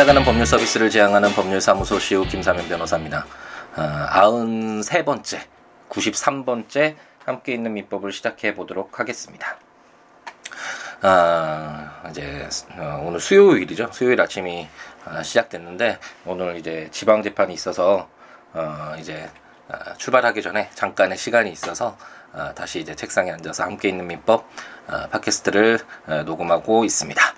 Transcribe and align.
찾아가는 0.00 0.24
법률 0.24 0.46
서비스를 0.46 0.88
지향하는 0.88 1.34
법률사무소 1.34 1.98
시우 1.98 2.24
김사면 2.24 2.66
변호사입니다. 2.68 3.26
어, 3.76 3.82
93번째, 3.82 5.40
93번째 5.90 6.96
함께 7.26 7.52
있는 7.52 7.74
민법을 7.74 8.10
시작해 8.10 8.54
보도록 8.54 8.98
하겠습니다. 8.98 9.58
아, 11.02 12.02
이제 12.08 12.48
어, 12.78 13.02
오늘 13.04 13.20
수요일이죠. 13.20 13.90
수요일 13.92 14.18
아침이 14.22 14.66
아, 15.04 15.22
시작됐는데 15.22 15.98
오늘 16.24 16.56
이제 16.56 16.88
지방 16.90 17.22
재판이 17.22 17.52
있어서 17.52 18.08
어, 18.54 18.94
이제 18.98 19.28
아, 19.68 19.92
출발하기 19.98 20.40
전에 20.40 20.70
잠깐의 20.72 21.18
시간이 21.18 21.52
있어서 21.52 21.98
아, 22.32 22.54
다시 22.54 22.80
이제 22.80 22.96
책상에 22.96 23.32
앉아서 23.32 23.64
함께 23.64 23.90
있는 23.90 24.06
민법 24.06 24.48
아, 24.86 25.08
팟캐스트를 25.08 25.78
아, 26.06 26.22
녹음하고 26.22 26.86
있습니다. 26.86 27.34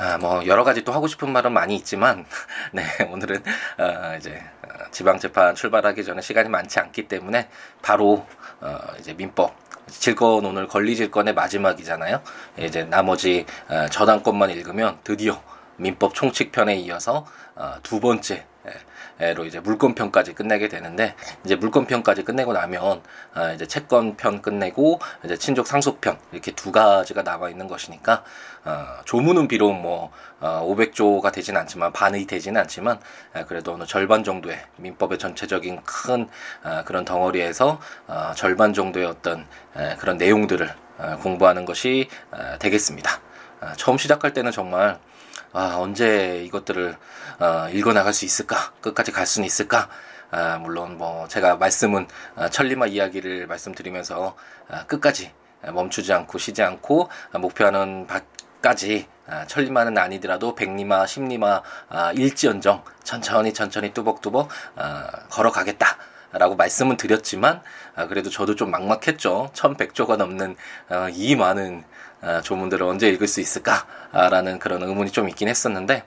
아, 0.00 0.16
뭐 0.16 0.46
여러 0.46 0.64
가지 0.64 0.82
또 0.82 0.92
하고 0.92 1.06
싶은 1.06 1.30
말은 1.30 1.52
많이 1.52 1.76
있지만 1.76 2.24
네 2.72 2.82
오늘은 3.10 3.36
어, 3.78 4.16
이제 4.16 4.42
지방 4.90 5.18
재판 5.18 5.54
출발하기 5.54 6.02
전에 6.04 6.22
시간이 6.22 6.48
많지 6.48 6.80
않기 6.80 7.06
때문에 7.06 7.50
바로 7.82 8.26
어, 8.62 8.78
이제 8.98 9.12
민법 9.12 9.54
질건 9.88 10.46
오늘 10.46 10.68
권리 10.68 10.96
질건의 10.96 11.34
마지막이잖아요. 11.34 12.22
이제 12.58 12.84
나머지 12.84 13.44
어, 13.68 13.88
저당권만 13.90 14.48
읽으면 14.48 14.98
드디어 15.04 15.42
민법 15.76 16.14
총칙편에 16.14 16.76
이어서 16.76 17.26
어, 17.54 17.74
두 17.82 18.00
번째 18.00 18.46
로 19.34 19.44
이제 19.44 19.60
물권편까지 19.60 20.32
끝내게 20.32 20.68
되는데 20.68 21.14
이제 21.44 21.54
물권편까지 21.54 22.24
끝내고 22.24 22.54
나면 22.54 23.02
어, 23.34 23.52
이제 23.54 23.66
채권편 23.66 24.40
끝내고 24.40 24.98
이제 25.24 25.36
친족 25.36 25.66
상속편 25.66 26.18
이렇게 26.32 26.52
두 26.52 26.72
가지가 26.72 27.22
남아 27.22 27.50
있는 27.50 27.68
것이니까 27.68 28.24
어, 28.64 28.86
조문은 29.04 29.46
비록 29.46 29.74
뭐 29.74 30.10
어, 30.40 30.66
500조가 30.66 31.32
되진 31.32 31.56
않지만 31.58 31.92
반의 31.92 32.24
되지는 32.26 32.62
않지만 32.62 32.98
에, 33.34 33.44
그래도 33.44 33.74
어느 33.74 33.84
절반 33.84 34.24
정도의 34.24 34.58
민법의 34.76 35.18
전체적인 35.18 35.82
큰 35.84 36.26
어, 36.64 36.82
그런 36.86 37.04
덩어리에서 37.04 37.78
어, 38.06 38.32
절반 38.34 38.72
정도의 38.72 39.04
어떤 39.04 39.46
에, 39.76 39.96
그런 39.96 40.16
내용들을 40.16 40.74
어, 40.96 41.18
공부하는 41.22 41.66
것이 41.66 42.08
어, 42.30 42.58
되겠습니다. 42.58 43.20
어, 43.60 43.72
처음 43.76 43.98
시작할 43.98 44.32
때는 44.32 44.50
정말 44.50 44.98
아, 45.52 45.76
언제 45.78 46.42
이것들을 46.44 46.96
어, 47.40 47.68
읽어나갈 47.72 48.12
수 48.12 48.24
있을까? 48.24 48.72
끝까지 48.80 49.10
갈 49.10 49.26
수는 49.26 49.46
있을까? 49.46 49.88
아, 50.30 50.58
물론 50.58 50.96
뭐 50.96 51.26
제가 51.26 51.56
말씀은 51.56 52.06
아, 52.36 52.48
천리마 52.48 52.86
이야기를 52.86 53.46
말씀드리면서 53.48 54.36
아, 54.68 54.86
끝까지 54.86 55.32
멈추지 55.62 56.12
않고 56.12 56.38
쉬지 56.38 56.62
않고 56.62 57.08
아, 57.32 57.38
목표하는 57.38 58.06
바까지 58.06 59.08
아, 59.26 59.46
천리마는 59.46 59.98
아니더라도 59.98 60.54
백리마, 60.54 61.06
십리마 61.06 61.62
아, 61.88 62.12
일지언정 62.12 62.84
천천히 63.02 63.52
천천히 63.52 63.92
뚜벅뚜벅 63.92 64.48
아, 64.76 65.10
걸어가겠다. 65.30 65.98
라고 66.32 66.54
말씀은 66.56 66.96
드렸지만 66.96 67.62
아, 67.96 68.06
그래도 68.06 68.30
저도 68.30 68.54
좀 68.54 68.70
막막했죠. 68.70 69.50
1100조가 69.52 70.16
넘는 70.16 70.56
어, 70.88 71.08
이 71.12 71.34
많은 71.34 71.84
어, 72.22 72.40
조문들을 72.42 72.86
언제 72.86 73.08
읽을 73.08 73.26
수 73.26 73.40
있을까라는 73.40 74.58
그런 74.58 74.82
의문이 74.82 75.10
좀 75.10 75.28
있긴 75.28 75.48
했었는데 75.48 76.04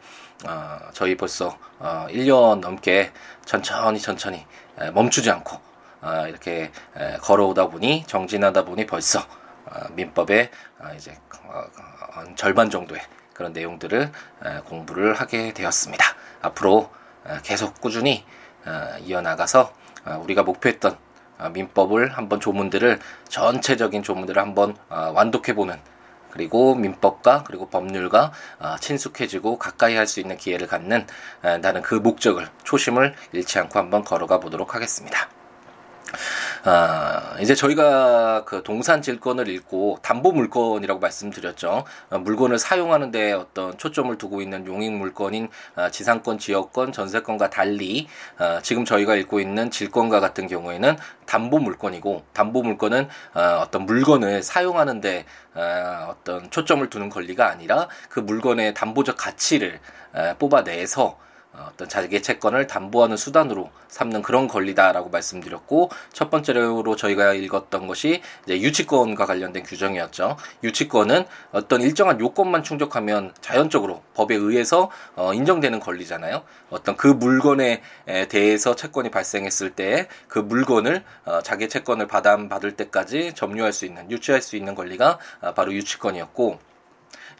어, 0.48 0.80
저희 0.94 1.18
벌써 1.18 1.58
어, 1.80 2.08
1년 2.10 2.60
넘게 2.60 3.12
천천히 3.46 4.00
천천히 4.00 4.46
에, 4.80 4.92
멈추지 4.92 5.30
않고 5.30 5.60
어, 6.02 6.26
이렇게 6.28 6.72
에, 6.96 7.18
걸어오다 7.18 7.68
보니 7.68 8.06
정진하다 8.08 8.66
보니 8.66 8.86
벌써 8.86 9.20
어, 9.66 9.88
민법의 9.94 10.52
어, 10.80 10.89
이제 10.95 11.17
어, 11.45 11.64
어, 12.16 12.36
절반 12.36 12.70
정도의 12.70 13.02
그런 13.33 13.52
내용들을 13.54 14.12
에, 14.45 14.60
공부를 14.66 15.16
하게 15.16 15.54
되었습니다. 15.54 16.06
앞으로 16.42 16.92
에, 17.26 17.38
계속 17.44 17.82
꾸준히 17.82 18.23
어, 18.66 18.98
이어나가서 19.02 19.62
어, 19.62 19.83
우리가 20.23 20.43
목표했던 20.43 20.97
어, 21.39 21.49
민법을 21.49 22.09
한번 22.09 22.39
조문들을 22.39 22.99
전체적인 23.30 24.03
조문들을 24.03 24.41
한번 24.41 24.75
어, 24.89 25.11
완독해 25.14 25.53
보는 25.55 25.75
그리고 26.31 26.73
민법과 26.73 27.43
그리고 27.43 27.69
법률과 27.69 28.31
친숙해지고 28.80 29.59
가까이 29.59 29.95
할 29.95 30.08
수 30.08 30.19
있는 30.19 30.36
기회를 30.36 30.65
갖는 30.65 31.05
나는 31.61 31.83
그 31.83 31.93
목적을 31.93 32.47
초심을 32.64 33.14
잃지 33.33 33.59
않고 33.59 33.77
한번 33.77 34.03
걸어가 34.03 34.39
보도록 34.39 34.73
하겠습니다. 34.73 35.30
아, 36.64 37.36
이제 37.40 37.56
저희가 37.56 38.44
그 38.46 38.64
동산 38.64 39.02
질권을 39.02 39.48
읽고 39.50 40.00
담보 40.02 40.32
물건이라고 40.32 41.00
말씀드렸죠. 41.00 41.84
어, 42.10 42.20
물건을 42.20 42.58
사용하는데 42.60 43.34
어떤 43.34 43.78
초점을 43.78 44.18
두고 44.18 44.42
있는 44.42 44.66
용익 44.66 44.94
물건인 44.94 45.50
아, 45.76 45.90
지상권, 45.90 46.38
지역권, 46.38 46.92
전세권과 46.92 47.50
달리 47.50 48.08
아, 48.38 48.62
지금 48.64 48.86
저희가 48.86 49.16
읽고 49.16 49.40
있는 49.40 49.72
질권과 49.72 50.20
같은 50.20 50.48
경우에는 50.48 50.98
담보 51.26 51.60
물건이고 51.60 52.24
담보 52.34 52.64
물건은 52.64 53.10
어, 53.34 53.60
어떤 53.62 53.86
물건을 53.86 54.44
사용하는데 54.44 55.26
어, 55.56 56.08
어떤 56.10 56.50
초점을 56.50 56.90
두는 56.90 57.10
권리가 57.10 57.50
아니라 57.50 57.88
그 58.10 58.20
물건의 58.20 58.74
담보적 58.74 59.18
가치를 59.18 59.80
에, 60.16 60.36
뽑아내서 60.38 61.18
어, 61.53 61.69
어떤 61.71 61.89
자기 61.89 62.21
채권을 62.21 62.67
담보하는 62.67 63.17
수단으로 63.17 63.69
삼는 63.87 64.21
그런 64.21 64.47
권리다라고 64.47 65.09
말씀드렸고 65.09 65.91
첫 66.11 66.30
번째로 66.30 66.95
저희가 66.95 67.33
읽었던 67.33 67.87
것이 67.87 68.21
이제 68.45 68.59
유치권과 68.59 69.25
관련된 69.25 69.64
규정이었죠. 69.64 70.37
유치권은 70.64 71.25
어떤 71.52 71.81
일정한 71.81 72.19
요건만 72.19 72.64
충족하면 72.64 73.33
자연적으로 73.41 74.02
법에 74.14 74.36
의해서 74.36 74.89
어, 75.15 75.33
인정되는 75.33 75.80
권리잖아요. 75.80 76.43
어떤 76.69 76.97
그 76.97 77.08
물건에 77.08 77.81
대해서 78.30 78.75
채권이 78.75 79.11
발생했을 79.11 79.71
때 79.71 80.08
그 80.27 80.39
물건을 80.39 81.03
어, 81.25 81.41
자기 81.41 81.70
채권을 81.70 82.08
받아 82.08 82.35
받을 82.47 82.75
때까지 82.75 83.33
점유할 83.35 83.71
수 83.73 83.85
있는 83.85 84.09
유치할 84.09 84.41
수 84.41 84.55
있는 84.55 84.75
권리가 84.75 85.20
어, 85.41 85.53
바로 85.53 85.73
유치권이었고 85.73 86.59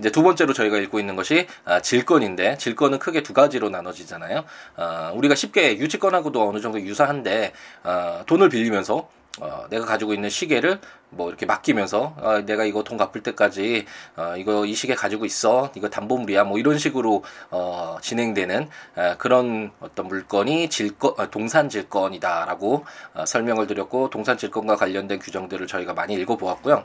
이제 0.03 0.12
두 0.12 0.22
번째로 0.22 0.52
저희가 0.52 0.78
읽고 0.80 1.00
있는 1.00 1.16
것이 1.16 1.47
아, 1.64 1.80
질권인데 1.80 2.58
질권은 2.58 3.00
크게 3.00 3.24
두 3.24 3.31
가지로 3.31 3.69
나눠지잖아요. 3.69 4.44
아, 4.75 5.14
우리가 5.16 5.34
쉽게 5.34 5.78
유치권하고도 5.78 6.46
어느 6.46 6.59
정도 6.59 6.81
유사한데 6.81 7.53
아, 7.84 8.24
돈을 8.28 8.50
빌리면서 8.50 9.08
어, 9.40 9.66
내가 9.72 9.86
가지고 9.86 10.14
있는 10.14 10.30
시계를 10.30 10.80
뭐 11.10 11.28
이렇게 11.30 11.48
맡기면서 11.48 12.16
어, 12.18 12.42
내가 12.46 12.66
이거 12.66 12.84
돈 12.84 12.98
갚을 12.98 13.24
때까지 13.24 13.86
어, 14.16 14.36
이거 14.38 14.64
이 14.66 14.76
시계 14.76 14.94
가지고 14.94 15.26
있어 15.26 15.72
이거 15.76 15.90
담보물이야 15.90 16.44
뭐 16.44 16.60
이런 16.60 16.78
식으로 16.78 17.24
어, 17.50 17.98
진행되는 18.02 18.70
에, 18.98 19.16
그런 19.18 19.72
어떤 19.80 20.08
물건이 20.08 20.70
질권 20.70 21.14
어, 21.18 21.32
동산 21.32 21.68
질권이다라고 21.68 22.86
어, 23.16 23.26
설명을 23.26 23.66
드렸고 23.66 24.12
동산 24.12 24.38
질권과 24.38 24.76
관련된 24.76 25.18
규정들을 25.20 25.66
저희가 25.66 25.94
많이 25.94 26.14
읽어보았고요. 26.14 26.84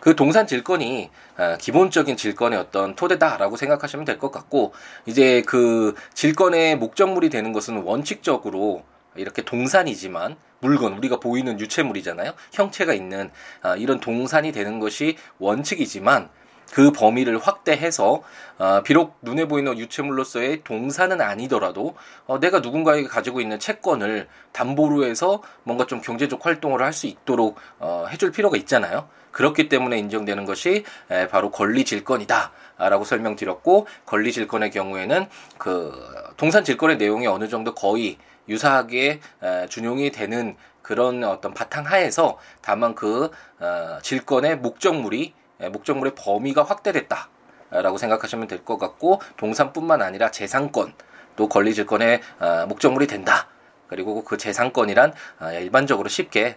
그 0.00 0.16
동산 0.16 0.46
질권이 0.46 1.10
어, 1.36 1.56
기본적인 1.60 2.16
질권의 2.16 2.58
어떤 2.58 2.94
토대다라고 2.94 3.56
생각하시면 3.56 4.06
될 4.06 4.20
것 4.20 4.30
같고 4.30 4.72
이제 5.06 5.42
그 5.46 5.94
질권의 6.14 6.76
목적물이 6.76 7.30
되는 7.30 7.52
것은 7.52 7.82
원칙적으로 7.82 8.82
이렇게 9.16 9.42
동산이지만 9.42 10.36
물건 10.60 10.92
우리가 10.94 11.20
보이는 11.20 11.58
유체물이잖아요. 11.58 12.32
형체가 12.52 12.92
있는 12.94 13.30
아, 13.62 13.76
이런 13.76 14.00
동산이 14.00 14.52
되는 14.52 14.78
것이 14.78 15.16
원칙이지만 15.38 16.28
그 16.72 16.92
범위를 16.92 17.38
확대해서 17.38 18.22
어, 18.58 18.82
비록 18.84 19.18
눈에 19.22 19.46
보이는 19.46 19.76
유체물로서의 19.76 20.62
동산은 20.62 21.20
아니더라도 21.20 21.96
어, 22.26 22.38
내가 22.38 22.60
누군가에게 22.60 23.08
가지고 23.08 23.40
있는 23.40 23.58
채권을 23.58 24.28
담보로 24.52 25.04
해서 25.04 25.42
뭔가 25.64 25.86
좀 25.86 26.00
경제적 26.00 26.46
활동을 26.46 26.80
할 26.82 26.92
수 26.92 27.06
있도록 27.06 27.56
어, 27.78 28.06
해줄 28.10 28.30
필요가 28.30 28.56
있잖아요. 28.58 29.08
그렇기 29.32 29.68
때문에 29.68 29.96
인정되는 29.98 30.44
것이 30.44 30.84
에, 31.10 31.28
바로 31.28 31.50
권리질권이다 31.50 32.52
라고 32.78 33.04
설명드렸고 33.04 33.86
권리질권의 34.06 34.70
경우에는 34.70 35.26
그 35.58 35.92
동산 36.36 36.64
질권의 36.64 36.96
내용이 36.96 37.26
어느 37.26 37.48
정도 37.48 37.74
거의 37.74 38.18
유사하게 38.50 39.20
준용이 39.68 40.10
되는 40.12 40.56
그런 40.82 41.22
어떤 41.24 41.54
바탕 41.54 41.86
하에서 41.86 42.38
다만 42.62 42.94
그 42.94 43.30
어, 43.60 43.98
질권의 44.02 44.58
목적물이 44.58 45.34
목적물의 45.70 46.14
범위가 46.16 46.64
확대됐다라고 46.64 47.96
생각하시면 47.98 48.48
될 48.48 48.64
것 48.64 48.76
같고 48.78 49.20
동산뿐만 49.36 50.02
아니라 50.02 50.30
재산권 50.30 50.94
또 51.36 51.48
권리질권의 51.48 52.20
어, 52.40 52.66
목적물이 52.66 53.06
된다. 53.06 53.46
그리고 53.88 54.24
그 54.24 54.36
재산권이란 54.36 55.12
어, 55.40 55.52
일반적으로 55.52 56.08
쉽게 56.08 56.56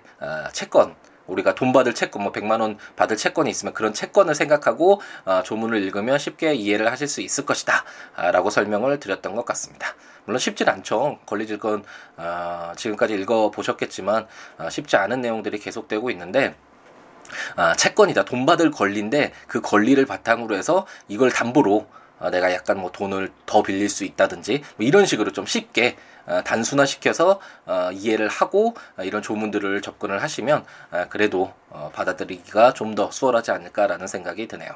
채권 0.52 0.96
우리가 1.28 1.56
돈 1.56 1.72
받을 1.72 1.94
채권, 1.96 2.24
뭐 2.24 2.32
100만 2.32 2.60
원 2.60 2.78
받을 2.96 3.16
채권이 3.16 3.50
있으면 3.50 3.74
그런 3.74 3.94
채권을 3.94 4.36
생각하고 4.36 5.02
어, 5.26 5.42
조문을 5.44 5.82
읽으면 5.84 6.20
쉽게 6.20 6.54
이해를 6.54 6.92
하실 6.92 7.08
수 7.08 7.22
있을 7.22 7.46
것이다. 7.46 7.84
아, 8.16 8.32
라고 8.32 8.50
설명을 8.50 9.00
드렸던 9.00 9.36
것 9.36 9.46
같습니다. 9.46 9.96
물론 10.26 10.40
쉽진 10.40 10.70
않죠. 10.70 11.20
권리질권 11.26 11.84
어, 12.18 12.72
지금까지 12.76 13.14
읽어 13.16 13.52
보셨겠지만 13.52 14.28
어, 14.60 14.70
쉽지 14.70 14.96
않은 14.98 15.22
내용들이 15.22 15.60
계속되고 15.60 16.10
있는데 16.12 16.56
아, 17.56 17.76
채권이다. 17.76 18.26
돈 18.26 18.46
받을 18.46 18.72
권리인데 18.72 19.34
그 19.48 19.62
권리를 19.62 20.04
바탕으로 20.06 20.56
해서 20.56 20.86
이걸 21.08 21.32
담보로 21.32 21.88
어, 22.20 22.30
내가 22.30 22.54
약간 22.54 22.80
뭐 22.80 22.92
돈을 22.92 23.32
더 23.46 23.64
빌릴 23.64 23.90
수 23.90 24.04
있다든지 24.06 24.64
뭐 24.78 24.86
이런 24.86 25.06
식으로 25.06 25.32
좀 25.32 25.46
쉽게 25.46 25.98
어, 26.26 26.42
단순화시켜서 26.46 27.40
어, 27.66 27.90
이해를 27.92 28.30
하고 28.30 28.76
어, 28.98 29.04
이런 29.04 29.22
조문들을 29.22 29.82
접근을 29.82 30.22
하시면 30.22 30.64
어, 30.92 31.06
그래도 31.10 31.54
어, 31.70 31.92
받아들이기가 31.94 32.74
좀 32.74 32.96
더 32.96 33.10
수월하지 33.12 33.52
않을까라는 33.52 34.06
생각이 34.08 34.48
드네요. 34.48 34.72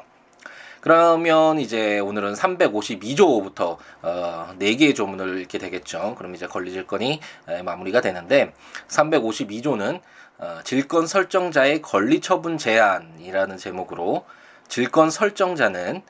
그러면 0.87 1.59
이제 1.59 1.99
오늘은 1.99 2.31
352조부터 2.35 3.75
어, 4.03 4.55
4개의 4.57 4.95
조문을 4.95 5.41
읽게 5.41 5.57
되겠죠. 5.57 6.15
그럼 6.17 6.33
이제 6.33 6.47
권리질권이 6.47 7.19
에, 7.49 7.61
마무리가 7.61 7.99
되는데 7.99 8.53
352조는 8.87 9.99
어, 10.37 10.59
질권 10.63 11.05
설정자의 11.05 11.81
권리 11.81 12.21
처분 12.21 12.57
제한이라는 12.57 13.57
제목으로 13.57 14.25
질권 14.69 15.09
설정자는 15.09 16.03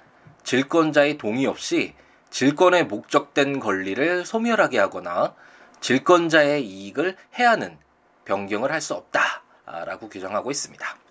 질권자의 0.43 1.17
동의 1.17 1.47
없이 1.47 1.95
질권에 2.29 2.83
목적된 2.83 3.59
권리를 3.59 4.27
소멸하게 4.27 4.77
하거나 4.77 5.33
질권자의 5.81 6.63
이익을 6.63 7.15
해하는 7.39 7.79
변경을 8.25 8.71
할 8.71 8.81
수 8.81 8.93
없다라고 8.93 10.07
규정하고 10.09 10.51
있습니다. 10.51 11.06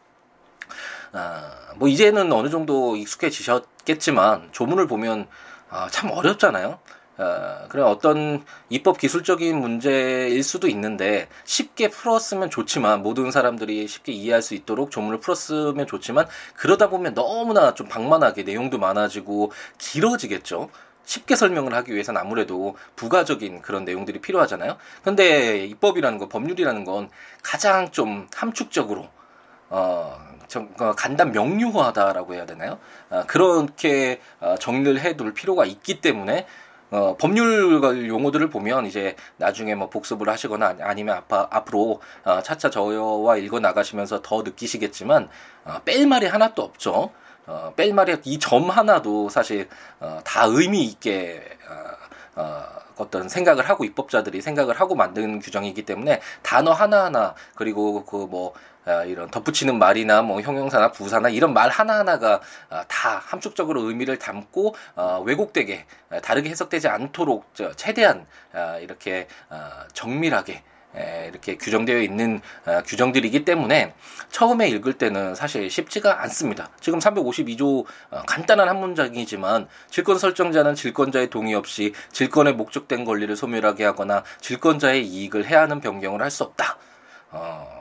아, 1.17 1.51
뭐 1.77 1.89
이제는 1.89 2.33
어느 2.33 2.49
정도 2.51 2.97
익숙해지셨겠지만 2.97 4.51
조문을 4.53 4.87
보면 4.87 5.27
아, 5.71 5.89
참 5.91 6.11
어렵잖아요. 6.11 6.79
어, 7.19 7.67
그래 7.71 7.83
어떤 7.83 8.45
입법 8.69 8.99
기술적인 8.99 9.59
문제일 9.59 10.43
수도 10.43 10.69
있는데 10.69 11.29
쉽게 11.45 11.89
풀었으면 11.89 12.51
좋지만 12.51 13.03
모든 13.03 13.31
사람들이 13.31 13.89
쉽게 13.89 14.13
이해할 14.13 14.43
수 14.43 14.55
있도록 14.55 14.91
조문을 14.91 15.21
풀었으면 15.21 15.87
좋지만 15.87 16.27
그러다 16.57 16.91
보면 16.91 17.15
너무나 17.15 17.73
좀 17.73 17.89
방만하게 17.89 18.43
내용도 18.43 18.79
많아지고 18.79 19.53
길어지겠죠. 19.79 20.69
쉽게 21.07 21.37
설명을 21.37 21.73
하기 21.73 21.93
위해서는 21.93 22.21
아무래도 22.21 22.77
부가적인 22.97 23.63
그런 23.63 23.85
내용들이 23.85 24.21
필요하잖아요. 24.21 24.77
근데 25.03 25.65
입법이라는 25.67 26.19
거, 26.19 26.29
법률이라는 26.29 26.85
건 26.85 27.09
가장 27.43 27.93
좀 27.93 28.27
함축적으로 28.35 29.09
어, 29.71 30.25
좀 30.48 30.75
어, 30.81 30.93
간단 30.93 31.32
명료하다라고 31.32 32.34
해야 32.34 32.46
되나요? 32.46 32.78
어, 33.10 33.25
그렇게 33.26 34.20
어, 34.40 34.54
정리를 34.58 35.00
해둘 35.00 35.34
필요가 35.34 35.64
있기 35.64 36.00
때문에 36.00 36.46
어, 36.90 37.16
법률 37.19 38.08
용어들을 38.08 38.48
보면 38.48 38.87
이제 38.87 39.16
나중에 39.38 39.75
뭐 39.75 39.90
복습을 39.90 40.28
하시거나 40.28 40.76
아니면 40.81 41.16
아파, 41.16 41.48
앞으로 41.50 42.00
어, 42.25 42.43
차차 42.43 42.70
저와 42.70 43.37
읽어 43.38 43.58
나가시면서 43.60 44.22
더 44.22 44.43
느끼시겠지만 44.43 45.28
어, 45.64 45.78
뺄 45.84 46.06
말이 46.06 46.26
하나도 46.26 46.62
없죠. 46.62 47.10
어, 47.46 47.72
뺄 47.76 47.93
말이 47.93 48.16
이 48.25 48.38
점 48.38 48.70
하나도 48.70 49.28
사실 49.28 49.69
어, 50.00 50.20
다 50.25 50.44
의미 50.46 50.84
있게 50.84 51.43
어, 52.37 52.43
어, 52.43 52.62
어떤 52.98 53.28
생각을 53.28 53.69
하고 53.69 53.84
입법자들이 53.84 54.40
생각을 54.40 54.81
하고 54.81 54.94
만든 54.94 55.38
규정이기 55.40 55.84
때문에 55.84 56.20
단어 56.43 56.72
하나하나 56.72 57.34
그리고 57.54 58.04
그뭐 58.04 58.48
어, 58.48 58.52
이런 59.06 59.31
덧붙이는 59.31 59.79
말이나 59.79 60.23
뭐 60.23 60.41
형용사나 60.41 60.93
부사나 60.93 61.29
이런 61.29 61.53
말 61.53 61.71
하나하나가 61.71 62.41
어, 62.71 62.83
다 62.88 63.21
함축적으로 63.25 63.83
의미를 63.83 64.19
담고 64.19 64.75
어, 64.94 65.23
왜곡되게 65.25 65.87
다르게 66.23 66.50
해석되지 66.50 66.88
않도록 66.88 67.53
최대한 67.77 68.27
이렇게 68.81 69.27
정밀하게 69.93 70.62
이렇게 71.29 71.56
규정되어 71.56 71.99
있는 71.99 72.41
규정들이기 72.87 73.44
때문에 73.44 73.93
처음에 74.31 74.69
읽을 74.69 74.94
때는 74.94 75.35
사실 75.35 75.69
쉽지가 75.69 76.23
않습니다. 76.23 76.71
지금 76.81 77.00
352조 77.00 77.85
간단한 78.27 78.69
한 78.69 78.81
문장이지만 78.81 79.69
질권 79.91 80.19
설정자는 80.19 80.75
질권자의 80.75 81.29
동의 81.29 81.55
없이 81.55 81.93
질권에 82.12 82.53
목적된 82.53 83.05
권리를 83.05 83.35
소멸하게 83.37 83.85
하거나 83.85 84.23
질권자의 84.41 85.06
이익을 85.06 85.47
해하는 85.47 85.81
변경을 85.81 86.23
할 86.23 86.31
수 86.31 86.44
없다. 86.44 86.79
어, 87.31 87.75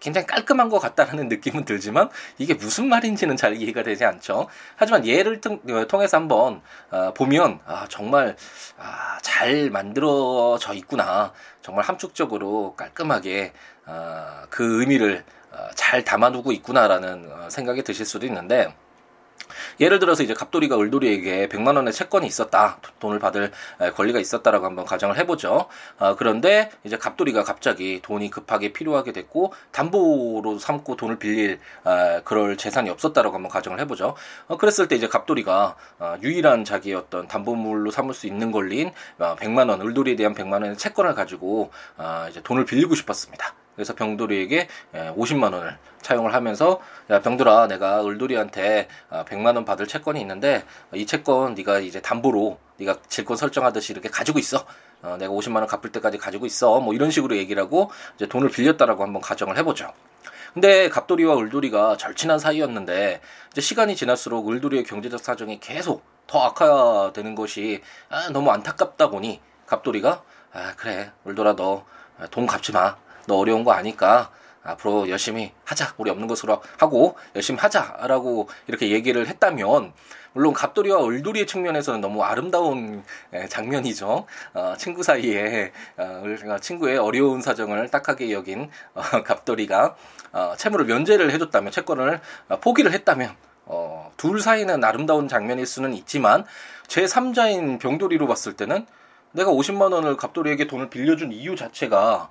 굉장히 0.00 0.26
깔끔한 0.26 0.70
것 0.70 0.78
같다라는 0.78 1.28
느낌은 1.28 1.64
들지만 1.64 2.08
이게 2.38 2.54
무슨 2.54 2.88
말인지는 2.88 3.36
잘 3.36 3.54
이해가 3.54 3.82
되지 3.82 4.04
않죠. 4.04 4.48
하지만 4.76 5.06
예를 5.06 5.40
어, 5.46 5.86
통해서 5.86 6.16
한번 6.16 6.62
어, 6.90 7.12
보면 7.14 7.60
아, 7.66 7.86
정말 7.88 8.36
아, 8.78 9.18
잘 9.22 9.70
만들어져 9.70 10.72
있구나. 10.74 11.32
정말 11.62 11.84
함축적으로 11.84 12.74
깔끔하게 12.76 13.52
아, 13.84 14.46
그 14.48 14.80
의미를 14.80 15.24
어, 15.52 15.68
잘 15.74 16.04
담아두고 16.04 16.52
있구나라는 16.52 17.30
어, 17.30 17.50
생각이 17.50 17.82
드실 17.82 18.06
수도 18.06 18.26
있는데 18.26 18.74
예를 19.80 19.98
들어서 19.98 20.22
이제 20.22 20.34
갑돌이가 20.34 20.78
을돌이에게 20.78 21.48
100만 21.48 21.76
원의 21.76 21.92
채권이 21.92 22.26
있었다. 22.26 22.78
돈을 22.98 23.18
받을 23.18 23.50
권리가 23.96 24.18
있었다라고 24.18 24.66
한번 24.66 24.84
가정을 24.84 25.16
해 25.16 25.26
보죠. 25.26 25.66
어, 25.98 26.16
그런데 26.16 26.70
이제 26.84 26.96
갑돌이가 26.96 27.44
갑자기 27.44 28.00
돈이 28.02 28.30
급하게 28.30 28.72
필요하게 28.72 29.12
됐고 29.12 29.52
담보로 29.72 30.58
삼고 30.58 30.96
돈을 30.96 31.18
빌릴 31.18 31.60
어, 31.84 32.20
그럴 32.24 32.56
재산이 32.56 32.90
없었다라고 32.90 33.34
한번 33.34 33.50
가정을 33.50 33.80
해 33.80 33.86
보죠. 33.86 34.14
어, 34.48 34.56
그랬을 34.56 34.88
때 34.88 34.96
이제 34.96 35.08
갑돌이가 35.08 35.76
어, 35.98 36.16
유일한 36.22 36.64
자기의 36.64 36.96
어떤 36.96 37.26
담보물로 37.26 37.90
삼을 37.90 38.14
수 38.14 38.26
있는 38.26 38.52
권리인 38.52 38.92
100만 39.18 39.68
어, 39.68 39.72
원, 39.72 39.80
을돌이에 39.80 40.16
대한 40.16 40.34
100만 40.34 40.52
원의 40.54 40.76
채권을 40.76 41.14
가지고 41.14 41.70
어, 41.96 42.26
이제 42.28 42.40
돈을 42.42 42.64
빌리고 42.64 42.94
싶었습니다. 42.94 43.54
그래서 43.80 43.94
병돌이에게 43.94 44.68
50만 44.92 45.54
원을 45.54 45.78
차용을 46.02 46.34
하면서 46.34 46.82
야 47.08 47.22
병돌아 47.22 47.66
내가 47.68 48.04
을돌이한테 48.04 48.88
100만 49.10 49.54
원 49.54 49.64
받을 49.64 49.86
채권이 49.86 50.20
있는데 50.20 50.66
이 50.92 51.06
채권 51.06 51.54
네가 51.54 51.78
이제 51.78 52.02
담보로 52.02 52.58
네가 52.76 52.98
질권 53.08 53.38
설정하듯이 53.38 53.94
이렇게 53.94 54.10
가지고 54.10 54.38
있어. 54.38 54.66
어, 55.00 55.16
내가 55.18 55.32
50만 55.32 55.56
원 55.56 55.66
갚을 55.66 55.92
때까지 55.92 56.18
가지고 56.18 56.44
있어. 56.44 56.80
뭐 56.80 56.92
이런 56.92 57.10
식으로 57.10 57.38
얘기를 57.38 57.62
하고 57.62 57.90
이제 58.16 58.26
돈을 58.26 58.50
빌렸다라고 58.50 59.02
한번 59.02 59.22
가정을 59.22 59.56
해보죠. 59.56 59.90
근데 60.52 60.90
갑돌이와 60.90 61.38
을돌이가 61.38 61.96
절친한 61.96 62.38
사이였는데 62.38 63.22
이제 63.50 63.60
시간이 63.62 63.96
지날수록 63.96 64.50
을돌이의 64.50 64.84
경제적 64.84 65.20
사정이 65.20 65.58
계속 65.60 66.04
더 66.26 66.40
악화되는 66.40 67.34
것이 67.34 67.80
아, 68.10 68.28
너무 68.28 68.50
안타깝다 68.50 69.08
보니 69.08 69.40
갑돌이가 69.64 70.22
아 70.52 70.74
그래 70.76 71.12
을돌아 71.26 71.56
너 71.56 71.86
돈 72.30 72.46
갚지 72.46 72.72
마. 72.72 72.96
너 73.26 73.36
어려운 73.36 73.64
거 73.64 73.72
아니까 73.72 74.30
앞으로 74.62 75.08
열심히 75.08 75.52
하자. 75.64 75.94
우리 75.96 76.10
없는 76.10 76.26
것으로 76.26 76.60
하고 76.78 77.16
열심히 77.34 77.58
하자라고 77.60 78.48
이렇게 78.66 78.90
얘기를 78.90 79.26
했다면 79.26 79.92
물론 80.32 80.52
갑돌이와 80.52 81.04
을돌이의 81.06 81.46
측면에서는 81.46 82.00
너무 82.00 82.22
아름다운 82.22 83.02
장면이죠. 83.48 84.26
어, 84.54 84.74
친구 84.78 85.02
사이에 85.02 85.72
어, 85.96 86.22
친구의 86.60 86.98
어려운 86.98 87.40
사정을 87.40 87.88
딱하게 87.88 88.32
여긴 88.32 88.70
어, 88.94 89.02
갑돌이가 89.24 89.96
어, 90.32 90.54
채무를 90.56 90.84
면제를 90.86 91.32
해줬다면 91.32 91.72
채권을 91.72 92.20
어, 92.48 92.60
포기를 92.60 92.92
했다면 92.92 93.34
어, 93.66 94.12
둘 94.16 94.40
사이는 94.40 94.84
아름다운 94.84 95.26
장면일 95.26 95.66
수는 95.66 95.94
있지만 95.94 96.44
제 96.86 97.04
3자인 97.04 97.80
병돌이로 97.80 98.26
봤을 98.26 98.54
때는 98.54 98.86
내가 99.32 99.50
50만 99.50 99.92
원을 99.92 100.16
갑돌이에게 100.16 100.66
돈을 100.66 100.90
빌려준 100.90 101.32
이유 101.32 101.56
자체가 101.56 102.30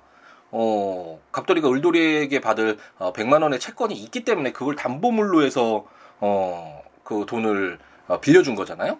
어, 0.52 1.20
갑돌이가 1.32 1.68
을돌이에게 1.70 2.40
받을 2.40 2.78
어, 2.98 3.12
100만 3.12 3.42
원의 3.42 3.60
채권이 3.60 3.94
있기 3.94 4.24
때문에 4.24 4.52
그걸 4.52 4.76
담보물로 4.76 5.42
해서 5.42 5.86
어, 6.20 6.82
그 7.04 7.24
돈을 7.26 7.78
어, 8.08 8.20
빌려준 8.20 8.54
거잖아요. 8.54 8.98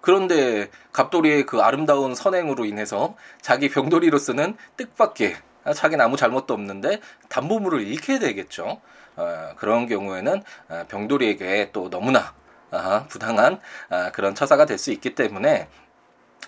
그런데 0.00 0.70
갑돌이의 0.92 1.46
그 1.46 1.60
아름다운 1.62 2.14
선행으로 2.14 2.66
인해서 2.66 3.16
자기 3.40 3.68
병돌이로서는 3.70 4.56
뜻밖의 4.76 5.34
아, 5.64 5.72
자기는 5.72 6.04
아무 6.04 6.16
잘못도 6.16 6.52
없는데 6.52 7.00
담보물을 7.30 7.80
잃게 7.86 8.18
되겠죠. 8.18 8.80
어, 9.16 9.50
그런 9.56 9.86
경우에는 9.86 10.42
어, 10.68 10.84
병돌이에게 10.88 11.70
또 11.72 11.88
너무나 11.90 12.34
아, 12.70 13.06
부당한 13.08 13.60
아, 13.88 14.10
그런 14.12 14.34
처사가 14.34 14.66
될 14.66 14.78
수 14.78 14.92
있기 14.92 15.14
때문에 15.14 15.68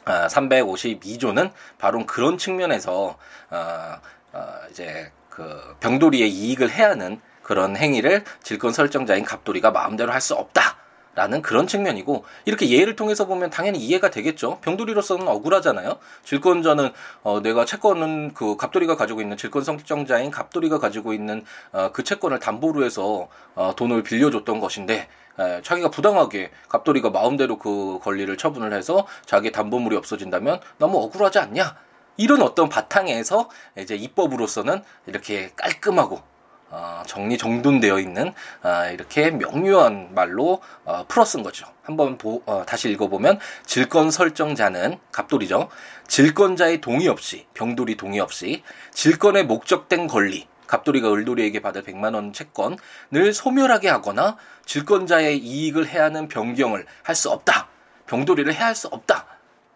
아, 0.04 0.26
352조는 0.28 1.50
바로 1.78 2.04
그런 2.06 2.38
측면에서 2.38 3.16
아, 3.50 4.00
어, 4.25 4.25
이제 4.70 5.10
그 5.30 5.76
병돌이의 5.80 6.30
이익을 6.30 6.70
해하는 6.70 7.20
그런 7.42 7.76
행위를 7.76 8.24
질권 8.42 8.72
설정자인 8.72 9.24
갑돌이가 9.24 9.70
마음대로 9.70 10.12
할 10.12 10.20
수 10.20 10.34
없다. 10.34 10.76
라는 11.14 11.40
그런 11.40 11.66
측면이고 11.66 12.26
이렇게 12.44 12.68
예를 12.68 12.94
통해서 12.94 13.24
보면 13.26 13.48
당연히 13.48 13.78
이해가 13.78 14.10
되겠죠. 14.10 14.58
병돌이로서는 14.60 15.26
억울하잖아요. 15.26 15.98
질권자는 16.24 16.90
어 17.22 17.40
내가 17.40 17.64
채권은 17.64 18.34
그 18.34 18.56
갑돌이가 18.58 18.96
가지고 18.96 19.22
있는 19.22 19.38
질권 19.38 19.64
설정자인 19.64 20.30
갑돌이가 20.30 20.78
가지고 20.78 21.14
있는 21.14 21.42
어 21.72 21.88
그 21.94 22.04
채권을 22.04 22.38
담보로 22.38 22.84
해서 22.84 23.28
어 23.54 23.72
돈을 23.74 24.02
빌려줬던 24.02 24.60
것인데 24.60 25.08
에, 25.38 25.62
자기가 25.62 25.88
부당하게 25.90 26.50
갑돌이가 26.68 27.08
마음대로 27.08 27.58
그 27.58 27.98
권리를 28.02 28.36
처분을 28.36 28.74
해서 28.74 29.06
자기 29.24 29.50
담보물이 29.50 29.96
없어진다면 29.96 30.60
너무 30.76 30.98
억울하지 30.98 31.38
않냐? 31.38 31.76
이런 32.16 32.42
어떤 32.42 32.68
바탕에서 32.68 33.48
이제 33.78 33.94
입법으로서는 33.94 34.82
이렇게 35.06 35.50
깔끔하고 35.56 36.22
어, 36.68 37.02
정리 37.06 37.38
정돈되어 37.38 38.00
있는 38.00 38.32
어, 38.62 38.90
이렇게 38.92 39.30
명료한 39.30 40.14
말로 40.14 40.60
어, 40.84 41.04
풀어 41.06 41.24
쓴 41.24 41.42
거죠. 41.42 41.66
한번 41.82 42.18
보, 42.18 42.42
어, 42.46 42.64
다시 42.66 42.90
읽어보면 42.90 43.38
질권 43.64 44.10
설정자는 44.10 44.98
갑돌이죠. 45.12 45.68
질권자의 46.08 46.80
동의 46.80 47.06
없이 47.08 47.46
병돌이 47.54 47.96
동의 47.96 48.18
없이 48.20 48.64
질권에 48.92 49.44
목적된 49.44 50.08
권리 50.08 50.48
갑돌이가 50.66 51.12
을돌이에게 51.12 51.60
받을 51.62 51.84
100만 51.84 52.14
원 52.14 52.32
채권을 52.32 53.32
소멸하게 53.32 53.88
하거나 53.88 54.36
질권자의 54.66 55.38
이익을 55.38 55.86
해하는 55.86 56.26
변경을 56.26 56.86
할 57.04 57.14
수 57.14 57.30
없다. 57.30 57.68
병돌이를 58.06 58.52
해할 58.54 58.74
수 58.74 58.88
없다. 58.88 59.26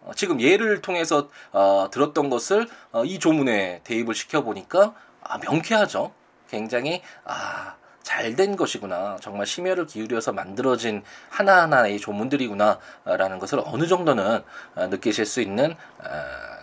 어, 0.01 0.11
지금 0.15 0.41
예를 0.41 0.81
통해서 0.81 1.29
어, 1.51 1.89
들었던 1.91 2.29
것을 2.29 2.67
어, 2.91 3.05
이 3.05 3.19
조문에 3.19 3.81
대입을 3.83 4.13
시켜 4.15 4.43
보니까 4.43 4.93
아, 5.21 5.37
명쾌하죠. 5.37 6.11
굉장히 6.49 7.01
아, 7.23 7.75
잘 8.03 8.35
된 8.35 8.55
것이구나. 8.55 9.17
정말 9.21 9.45
심혈을 9.45 9.85
기울여서 9.85 10.33
만들어진 10.33 11.03
하나하나의 11.29 11.99
조문들이구나라는 11.99 13.39
것을 13.39 13.61
어느 13.65 13.87
정도는 13.87 14.43
어, 14.75 14.87
느끼실 14.87 15.25
수 15.25 15.41
있는 15.41 15.71
어, 15.71 16.07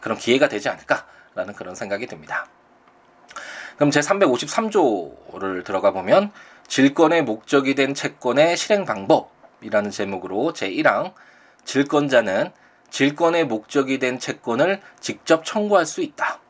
그런 0.00 0.18
기회가 0.18 0.49
되지 0.49 0.68
않을까라는 0.68 1.54
그런 1.57 1.75
생각이 1.75 2.07
듭니다. 2.07 2.47
그럼 3.76 3.90
제 3.90 4.00
353조를 4.00 5.64
들어가 5.64 5.92
보면 5.92 6.33
질권의 6.66 7.23
목적이 7.23 7.75
된 7.75 7.95
채권의 7.95 8.57
실행 8.57 8.85
방법이라는 8.85 9.90
제목으로 9.90 10.52
제 10.52 10.68
1항 10.71 11.14
질권자는 11.64 12.52
질권의 12.90 13.45
목적이 13.47 13.99
된 13.99 14.18
채권을 14.18 14.80
직접 15.00 15.45
청구할 15.45 15.87
수 15.87 16.00
있다. 16.00 16.40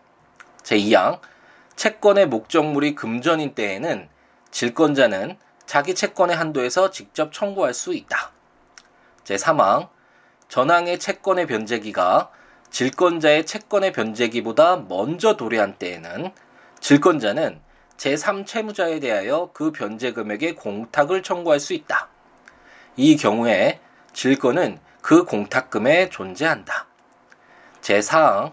제 0.63 0.77
2항 0.77 1.21
채권의 1.77 2.27
목적물이 2.27 2.95
금전인 2.95 3.55
때에는 3.55 4.09
질권자는 4.51 5.37
자기 5.67 5.95
채권의 5.95 6.37
한도에서 6.37 6.91
직접 6.91 7.33
청구할 7.33 7.75
수 7.75 7.95
있다. 7.95 8.33
제 9.25 9.37
3항 9.37 9.89
전항의 10.49 10.99
채권의 10.99 11.47
변제기가 11.47 12.31
질권자의 12.71 13.47
채권의 13.47 13.93
변제기보다 13.93 14.77
먼저 14.89 15.37
도래한 15.37 15.79
때에는 15.79 16.33
질권자는 16.81 17.61
제3채무자에 17.97 19.01
대하여 19.01 19.51
그 19.53 19.73
변제 19.73 20.13
금액의 20.13 20.55
공탁을 20.55 21.23
청구할 21.23 21.61
수 21.61 21.75
있다. 21.75 22.09
이 22.97 23.17
경우에 23.17 23.81
질권은 24.13 24.79
그 25.09 25.25
공탁금에 25.25 26.11
존재한다. 26.11 26.87
제4항 27.81 28.53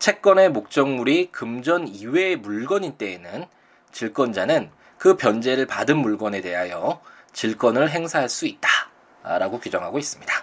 채권의 0.00 0.48
목적물이 0.48 1.30
금전 1.30 1.86
이외의 1.86 2.34
물건인 2.34 2.98
때에는 2.98 3.46
질권자는 3.92 4.72
그 4.98 5.16
변제를 5.16 5.66
받은 5.66 5.96
물건에 5.96 6.40
대하여 6.40 7.00
질권을 7.32 7.90
행사할 7.90 8.28
수 8.28 8.46
있다. 8.46 8.68
라고 9.22 9.60
규정하고 9.60 10.00
있습니다. 10.00 10.34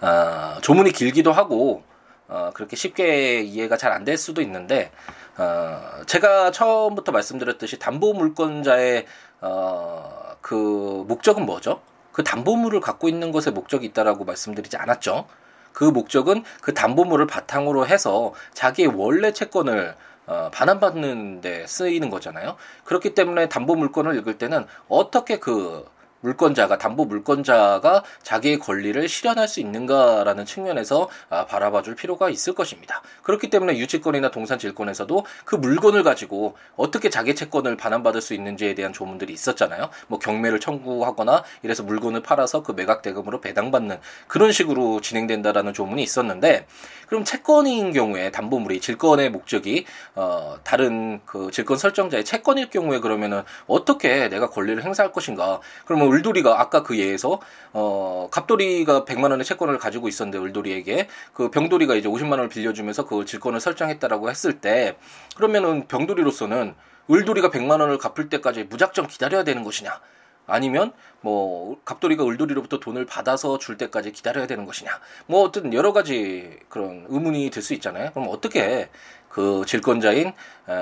어, 0.00 0.60
조문이 0.62 0.90
길기도 0.90 1.30
하고 1.30 1.84
어, 2.26 2.50
그렇게 2.54 2.74
쉽게 2.74 3.42
이해가 3.42 3.76
잘 3.76 3.92
안 3.92 4.04
될 4.04 4.18
수도 4.18 4.42
있는데 4.42 4.90
어, 5.36 6.02
제가 6.06 6.50
처음부터 6.50 7.12
말씀드렸듯이 7.12 7.78
담보 7.78 8.14
물권자의 8.14 9.06
어, 9.42 10.36
그 10.40 11.04
목적은 11.06 11.46
뭐죠? 11.46 11.82
그 12.18 12.24
담보물을 12.24 12.80
갖고 12.80 13.08
있는 13.08 13.30
것에 13.30 13.52
목적이 13.52 13.86
있다라고 13.86 14.24
말씀드리지 14.24 14.76
않았죠. 14.76 15.28
그 15.72 15.84
목적은 15.84 16.42
그 16.60 16.74
담보물을 16.74 17.28
바탕으로 17.28 17.86
해서 17.86 18.34
자기의 18.54 18.88
원래 18.96 19.32
채권을 19.32 19.94
어, 20.26 20.50
반환받는 20.52 21.42
데 21.42 21.64
쓰이는 21.68 22.10
거잖아요. 22.10 22.56
그렇기 22.82 23.14
때문에 23.14 23.48
담보 23.48 23.76
물건을 23.76 24.16
읽을 24.16 24.36
때는 24.36 24.66
어떻게 24.88 25.38
그 25.38 25.88
물권자가 26.20 26.78
담보 26.78 27.04
물권자가 27.04 28.02
자기의 28.22 28.58
권리를 28.58 29.08
실현할 29.08 29.48
수 29.48 29.60
있는가라는 29.60 30.44
측면에서 30.44 31.08
아, 31.30 31.46
바라봐줄 31.46 31.94
필요가 31.94 32.28
있을 32.30 32.54
것입니다. 32.54 33.02
그렇기 33.22 33.50
때문에 33.50 33.78
유치권이나 33.78 34.30
동산 34.30 34.58
질권에서도 34.58 35.24
그 35.44 35.56
물건을 35.56 36.02
가지고 36.02 36.56
어떻게 36.76 37.10
자기 37.10 37.34
채권을 37.34 37.76
반환받을 37.76 38.20
수 38.20 38.34
있는지에 38.34 38.74
대한 38.74 38.92
조문들이 38.92 39.32
있었잖아요. 39.32 39.90
뭐 40.08 40.18
경매를 40.18 40.60
청구하거나 40.60 41.44
이래서 41.62 41.82
물건을 41.82 42.22
팔아서 42.22 42.62
그 42.62 42.72
매각 42.72 43.02
대금으로 43.02 43.40
배당받는 43.40 43.98
그런 44.26 44.52
식으로 44.52 45.00
진행된다라는 45.00 45.72
조문이 45.72 46.02
있었는데 46.02 46.66
그럼 47.06 47.24
채권인 47.24 47.92
경우에 47.92 48.30
담보물이 48.30 48.80
질권의 48.80 49.30
목적이 49.30 49.86
어 50.14 50.58
다른 50.62 51.20
그 51.24 51.50
질권 51.50 51.78
설정자의 51.78 52.24
채권일 52.24 52.68
경우에 52.68 53.00
그러면은 53.00 53.42
어떻게 53.66 54.28
내가 54.28 54.50
권리를 54.50 54.82
행사할 54.82 55.12
것인가? 55.12 55.60
그러면 55.86 56.07
을돌이가 56.10 56.60
아까 56.60 56.82
그 56.82 56.98
예에서 56.98 57.40
어 57.72 58.28
갑돌이가 58.30 59.04
100만 59.04 59.30
원의 59.30 59.44
채권을 59.44 59.78
가지고 59.78 60.08
있었는데 60.08 60.38
을돌이에게 60.44 61.08
그 61.32 61.50
병돌이가 61.50 61.94
이제 61.94 62.08
50만 62.08 62.32
원을 62.32 62.48
빌려주면서 62.48 63.06
그 63.06 63.24
질권을 63.24 63.60
설정했다라고 63.60 64.30
했을 64.30 64.60
때 64.60 64.96
그러면은 65.36 65.86
병돌이로서는 65.88 66.74
을돌이가 67.10 67.50
100만 67.50 67.80
원을 67.80 67.98
갚을 67.98 68.28
때까지 68.28 68.64
무작정 68.64 69.06
기다려야 69.06 69.44
되는 69.44 69.64
것이냐? 69.64 70.00
아니면 70.48 70.92
뭐 71.20 71.78
갑돌이가 71.84 72.24
을돌이로부터 72.24 72.80
돈을 72.80 73.04
받아서 73.04 73.58
줄 73.58 73.76
때까지 73.76 74.12
기다려야 74.12 74.46
되는 74.46 74.64
것이냐 74.64 74.90
뭐 75.26 75.42
어떤 75.42 75.74
여러 75.74 75.92
가지 75.92 76.58
그런 76.70 77.04
의문이 77.08 77.50
들 77.50 77.62
수 77.62 77.74
있잖아요 77.74 78.10
그럼 78.14 78.28
어떻게 78.30 78.88
그 79.28 79.62
질권자인 79.66 80.32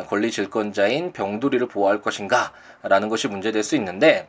권리 0.09 0.31
질권자인 0.31 1.13
병돌이를 1.13 1.67
보호할 1.67 2.01
것인가라는 2.01 3.09
것이 3.09 3.27
문제될 3.27 3.65
수 3.65 3.75
있는데 3.75 4.29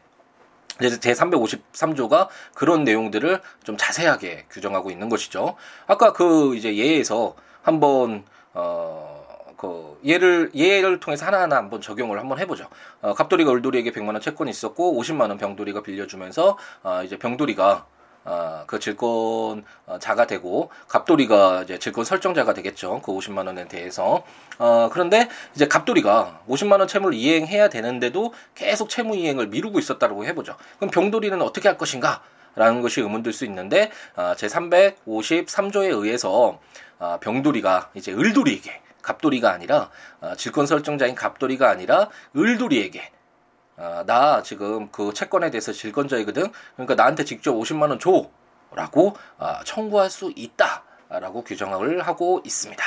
이제 0.81 0.99
제 0.99 1.13
353조가 1.13 2.27
그런 2.53 2.83
내용들을 2.83 3.41
좀 3.63 3.77
자세하게 3.77 4.45
규정하고 4.49 4.91
있는 4.91 5.09
것이죠. 5.09 5.55
아까 5.87 6.13
그 6.13 6.55
이제 6.55 6.75
예에서 6.75 7.35
한번 7.61 8.23
어. 8.53 9.17
그 9.57 9.99
예를 10.05 10.51
예를 10.53 10.99
통해서 10.99 11.25
하나하나 11.25 11.57
한번 11.57 11.81
적용을 11.81 12.19
한번 12.19 12.39
해보죠. 12.39 12.67
어, 13.01 13.13
갑돌이가 13.15 13.51
을돌이에게 13.51 13.91
100만 13.91 14.09
원 14.09 14.21
채권이 14.21 14.51
있었고 14.51 15.01
50만 15.01 15.29
원 15.29 15.37
병돌이가 15.37 15.81
빌려주면서 15.81 16.57
어, 16.83 17.03
이제 17.03 17.17
병돌이가 17.17 17.87
어, 18.27 18.65
그 18.67 18.77
질권자가 18.79 20.27
되고 20.27 20.69
갑돌이가 20.89 21.63
이제 21.63 21.79
질권 21.79 22.03
설정자가 22.03 22.53
되겠죠. 22.53 23.01
그 23.01 23.13
50만 23.13 23.47
원에 23.47 23.67
대해서. 23.69 24.23
어, 24.59 24.89
그런데 24.91 25.29
이제 25.55 25.67
갑돌이가 25.67 26.41
50만 26.49 26.79
원 26.79 26.87
채무를 26.89 27.17
이행해야 27.17 27.69
되는데도 27.69 28.33
계속 28.53 28.89
채무 28.89 29.15
이행을 29.15 29.47
미루고 29.47 29.79
있었다고 29.79 30.25
해보죠. 30.25 30.57
그럼 30.77 30.91
병돌이는 30.91 31.41
어떻게 31.41 31.69
할 31.69 31.77
것인가? 31.77 32.21
라는 32.55 32.81
것이 32.81 33.01
의문될 33.01 33.33
수 33.33 33.45
있는데 33.45 33.91
어, 34.15 34.33
제 34.35 34.47
353조에 34.47 35.91
의해서 35.91 36.59
어, 36.99 37.17
병돌이가 37.21 37.91
이제 37.93 38.11
을돌이에게 38.11 38.81
갑돌이가 39.03 39.51
아니라 39.51 39.89
어, 40.19 40.33
질권 40.35 40.65
설정자인 40.65 41.15
갑돌이가 41.15 41.69
아니라 41.69 42.09
을돌이에게 42.35 43.11
아, 43.77 44.03
나 44.05 44.41
지금 44.41 44.89
그 44.91 45.13
채권에 45.13 45.51
대해서 45.51 45.71
질권자이거든. 45.71 46.51
그러니까 46.75 46.95
나한테 46.95 47.23
직접 47.25 47.53
50만 47.53 47.89
원 47.89 47.99
줘 47.99 48.29
라고 48.71 49.15
아, 49.37 49.63
청구할 49.63 50.09
수 50.09 50.31
있다라고 50.35 51.43
규정을 51.43 52.01
하고 52.01 52.41
있습니다. 52.45 52.83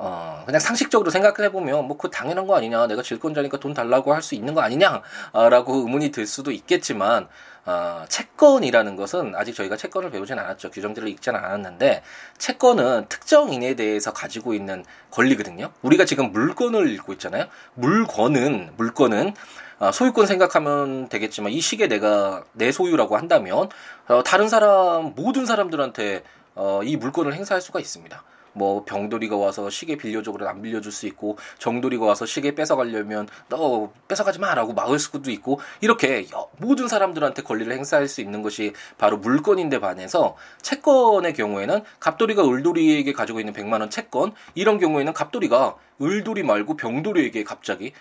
어, 0.00 0.44
그냥 0.46 0.60
상식적으로 0.60 1.10
생각을 1.10 1.40
해보면, 1.46 1.88
뭐, 1.88 1.96
그 1.96 2.08
당연한 2.08 2.46
거 2.46 2.54
아니냐. 2.56 2.86
내가 2.86 3.02
질권자니까 3.02 3.58
돈 3.58 3.74
달라고 3.74 4.14
할 4.14 4.22
수 4.22 4.34
있는 4.34 4.54
거 4.54 4.60
아니냐. 4.60 5.02
라고 5.32 5.74
의문이 5.76 6.10
들 6.10 6.26
수도 6.26 6.50
있겠지만, 6.52 7.28
어, 7.66 8.04
채권이라는 8.08 8.96
것은 8.96 9.34
아직 9.36 9.54
저희가 9.54 9.76
채권을 9.76 10.10
배우진 10.10 10.38
않았죠. 10.38 10.70
규정들을 10.70 11.08
읽지는 11.08 11.40
않았는데, 11.40 12.02
채권은 12.38 13.06
특정인에 13.08 13.74
대해서 13.74 14.12
가지고 14.12 14.54
있는 14.54 14.84
권리거든요. 15.10 15.70
우리가 15.82 16.04
지금 16.04 16.30
물건을 16.32 16.90
읽고 16.94 17.12
있잖아요. 17.14 17.46
물건은, 17.74 18.72
물건은, 18.76 19.34
어, 19.80 19.92
소유권 19.92 20.26
생각하면 20.26 21.08
되겠지만, 21.08 21.52
이 21.52 21.60
시계 21.60 21.88
내가 21.88 22.44
내 22.52 22.70
소유라고 22.72 23.16
한다면, 23.16 23.68
어, 24.08 24.22
다른 24.22 24.48
사람, 24.48 25.12
모든 25.16 25.44
사람들한테, 25.44 26.22
어, 26.54 26.80
이 26.84 26.96
물건을 26.96 27.34
행사할 27.34 27.60
수가 27.60 27.80
있습니다. 27.80 28.22
뭐 28.58 28.84
병돌이가 28.84 29.36
와서 29.36 29.70
시계 29.70 29.96
빌려줘 29.96 30.32
그래 30.32 30.46
안 30.46 30.60
빌려줄 30.60 30.92
수 30.92 31.06
있고 31.06 31.38
정돌이가 31.58 32.04
와서 32.04 32.26
시계 32.26 32.54
뺏어가려면 32.54 33.28
너 33.48 33.92
뺏어가지 34.08 34.38
마라고 34.40 34.74
막을 34.74 34.98
수도 34.98 35.30
있고 35.30 35.60
이렇게 35.80 36.26
모든 36.58 36.88
사람들한테 36.88 37.42
권리를 37.42 37.72
행사할 37.72 38.08
수 38.08 38.20
있는 38.20 38.42
것이 38.42 38.72
바로 38.98 39.16
물건인데 39.18 39.78
반해서 39.78 40.36
채권의 40.62 41.34
경우에는 41.34 41.82
갑돌이가 42.00 42.46
을돌이에게 42.46 43.12
가지고 43.12 43.40
있는 43.40 43.52
100만 43.52 43.80
원 43.80 43.88
채권 43.88 44.32
이런 44.54 44.78
경우에는 44.78 45.12
갑돌이가 45.12 45.76
을돌이 46.02 46.42
말고 46.42 46.76
병돌이에게 46.76 47.44
갑자기 47.44 47.92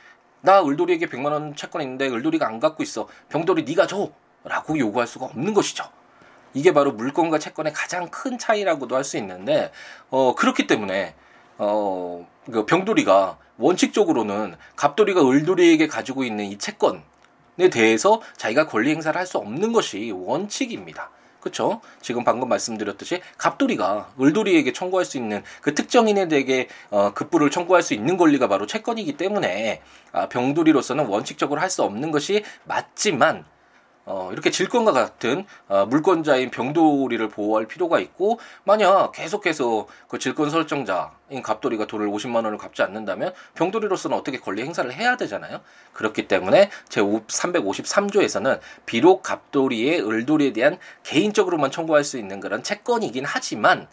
나 0.42 0.64
을돌이에게 0.64 1.08
100만 1.08 1.32
원 1.32 1.56
채권 1.56 1.82
있는데 1.84 2.08
을돌이가 2.10 2.48
안 2.48 2.60
갖고 2.60 2.84
있어 2.84 3.08
병돌이 3.30 3.64
네가 3.64 3.88
줘 3.88 4.12
라고 4.44 4.78
요구할 4.78 5.08
수가 5.08 5.26
없는 5.26 5.54
것이죠. 5.54 5.97
이게 6.58 6.74
바로 6.74 6.92
물건과 6.92 7.38
채권의 7.40 7.74
가장 7.74 8.10
큰 8.10 8.38
차이라고도 8.38 8.96
할 8.96 9.04
수 9.04 9.18
있는데 9.18 9.72
어 10.10 10.36
그렇기 10.36 10.68
때문에 10.68 11.14
어, 11.60 12.28
그 12.52 12.66
병돌이가 12.66 13.38
원칙적으로는 13.58 14.56
갑돌이가 14.76 15.22
을돌이에게 15.22 15.88
가지고 15.88 16.24
있는 16.24 16.46
이 16.46 16.58
채권에 16.58 17.70
대해서 17.72 18.22
자기가 18.38 18.68
권리 18.68 18.92
행사를 18.92 19.18
할 19.18 19.26
수 19.28 19.38
없는 19.38 19.72
것이 19.72 20.12
원칙입니다. 20.12 21.10
그렇죠? 21.40 21.80
지금 22.02 22.24
방금 22.24 22.50
말씀드렸듯이 22.50 23.22
갑돌이가 23.38 24.14
을돌이에게 24.20 24.74
청구할 24.74 25.06
수 25.06 25.18
있는 25.18 25.44
그 25.62 25.74
특정인에게 25.74 26.68
어, 26.90 27.14
급부를 27.14 27.52
청구할 27.52 27.84
수 27.84 27.94
있는 27.94 28.18
권리가 28.18 28.48
바로 28.48 28.66
채권이기 28.66 29.16
때문에 29.18 29.82
아, 30.12 30.28
병돌이로서는 30.28 31.06
원칙적으로 31.06 31.62
할 31.62 31.70
수 31.70 31.84
없는 31.84 32.12
것이 32.12 32.44
맞지만 32.66 33.46
어, 34.10 34.30
이렇게 34.32 34.50
질권과 34.50 34.94
같은 34.94 35.46
어, 35.68 35.86
물권자인 35.86 36.50
병돌이를 36.50 37.28
보호할 37.28 37.68
필요가 37.68 38.00
있고 38.00 38.40
만약 38.64 39.12
계속해서 39.12 39.86
그 40.08 40.18
질권 40.18 40.50
설정자인 40.50 41.42
갑돌이가 41.44 41.88
돈을 41.88 42.08
50만 42.08 42.36
원을 42.36 42.58
갚지 42.58 42.82
않는다면 42.82 43.34
병돌이로서는 43.56 44.18
어떻게 44.18 44.40
권리 44.40 44.64
행사를 44.64 44.90
해야 44.94 45.18
되잖아요. 45.18 45.60
그렇기 45.92 46.30
때문에 46.30 46.72
제 46.88 47.02
353조에서는 47.02 48.62
비록 48.86 49.24
갑돌이의 49.24 50.00
을돌이에 50.00 50.54
대한 50.54 50.78
개인적으로만 51.04 51.70
청구할 51.70 52.06
수 52.06 52.18
있는 52.18 52.40
그런 52.40 52.64
채권이긴 52.64 53.26
하지만 53.26 53.90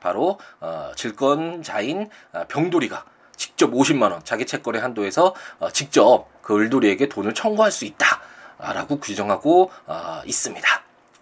바로 0.00 0.38
어, 0.60 0.92
질권자인 0.96 2.08
어, 2.32 2.44
병돌이가 2.48 3.04
직접 3.36 3.70
50만 3.70 4.10
원 4.10 4.24
자기 4.24 4.46
채권의 4.46 4.80
한도에서 4.80 5.34
어, 5.58 5.70
직접 5.70 6.28
그 6.40 6.58
을돌이에게 6.58 7.10
돈을 7.10 7.34
청구할 7.34 7.70
수 7.70 7.84
있다. 7.84 8.22
라고 8.62 9.00
규정하고 9.00 9.70
어, 9.86 10.20
있습니다. 10.24 10.66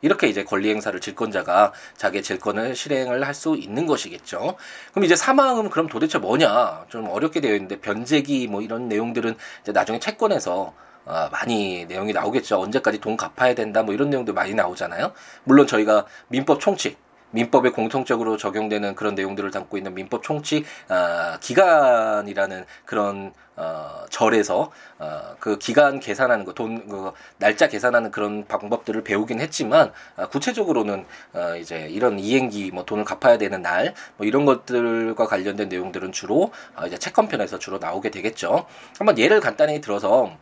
이렇게 0.00 0.28
이제 0.28 0.44
권리 0.44 0.70
행사를 0.70 0.98
질권자가 1.00 1.72
자기의 1.96 2.22
질권을 2.22 2.76
실행을 2.76 3.26
할 3.26 3.34
수 3.34 3.56
있는 3.56 3.86
것이겠죠. 3.86 4.56
그럼 4.92 5.04
이제 5.04 5.16
사망은 5.16 5.70
그럼 5.70 5.88
도대체 5.88 6.18
뭐냐? 6.18 6.86
좀 6.88 7.08
어렵게 7.08 7.40
되어 7.40 7.54
있는데 7.54 7.80
변제기 7.80 8.48
뭐 8.48 8.62
이런 8.62 8.88
내용들은 8.88 9.36
이제 9.62 9.72
나중에 9.72 9.98
채권에서 9.98 10.72
어, 11.04 11.28
많이 11.32 11.86
내용이 11.86 12.12
나오겠죠. 12.12 12.60
언제까지 12.60 12.98
돈 13.00 13.16
갚아야 13.16 13.54
된다 13.54 13.82
뭐 13.82 13.94
이런 13.94 14.10
내용도 14.10 14.32
많이 14.34 14.54
나오잖아요. 14.54 15.12
물론 15.44 15.66
저희가 15.66 16.04
민법 16.28 16.60
총칙 16.60 16.98
민법에 17.30 17.70
공통적으로 17.70 18.36
적용되는 18.36 18.94
그런 18.94 19.14
내용들을 19.14 19.50
담고 19.50 19.76
있는 19.76 19.94
민법 19.94 20.22
총칙 20.22 20.64
어, 20.88 21.38
기간이라는 21.40 22.64
그런 22.84 23.32
어, 23.56 24.04
절에서 24.10 24.70
어, 25.00 25.20
그 25.40 25.58
기간 25.58 25.98
계산하는 25.98 26.44
거, 26.44 26.52
돈, 26.52 26.88
그 26.88 27.10
날짜 27.38 27.66
계산하는 27.68 28.12
그런 28.12 28.46
방법들을 28.46 29.02
배우긴 29.02 29.40
했지만 29.40 29.92
어, 30.16 30.28
구체적으로는 30.28 31.04
어, 31.34 31.56
이제 31.56 31.88
이런 31.90 32.20
이행기 32.20 32.70
뭐 32.70 32.84
돈을 32.84 33.04
갚아야 33.04 33.36
되는 33.38 33.60
날 33.62 33.94
뭐 34.16 34.26
이런 34.26 34.44
것들과 34.44 35.26
관련된 35.26 35.68
내용들은 35.68 36.12
주로 36.12 36.52
어, 36.76 36.86
이제 36.86 36.98
채권편에서 36.98 37.58
주로 37.58 37.78
나오게 37.78 38.10
되겠죠. 38.10 38.66
한번 38.98 39.18
예를 39.18 39.40
간단히 39.40 39.80
들어서 39.80 40.36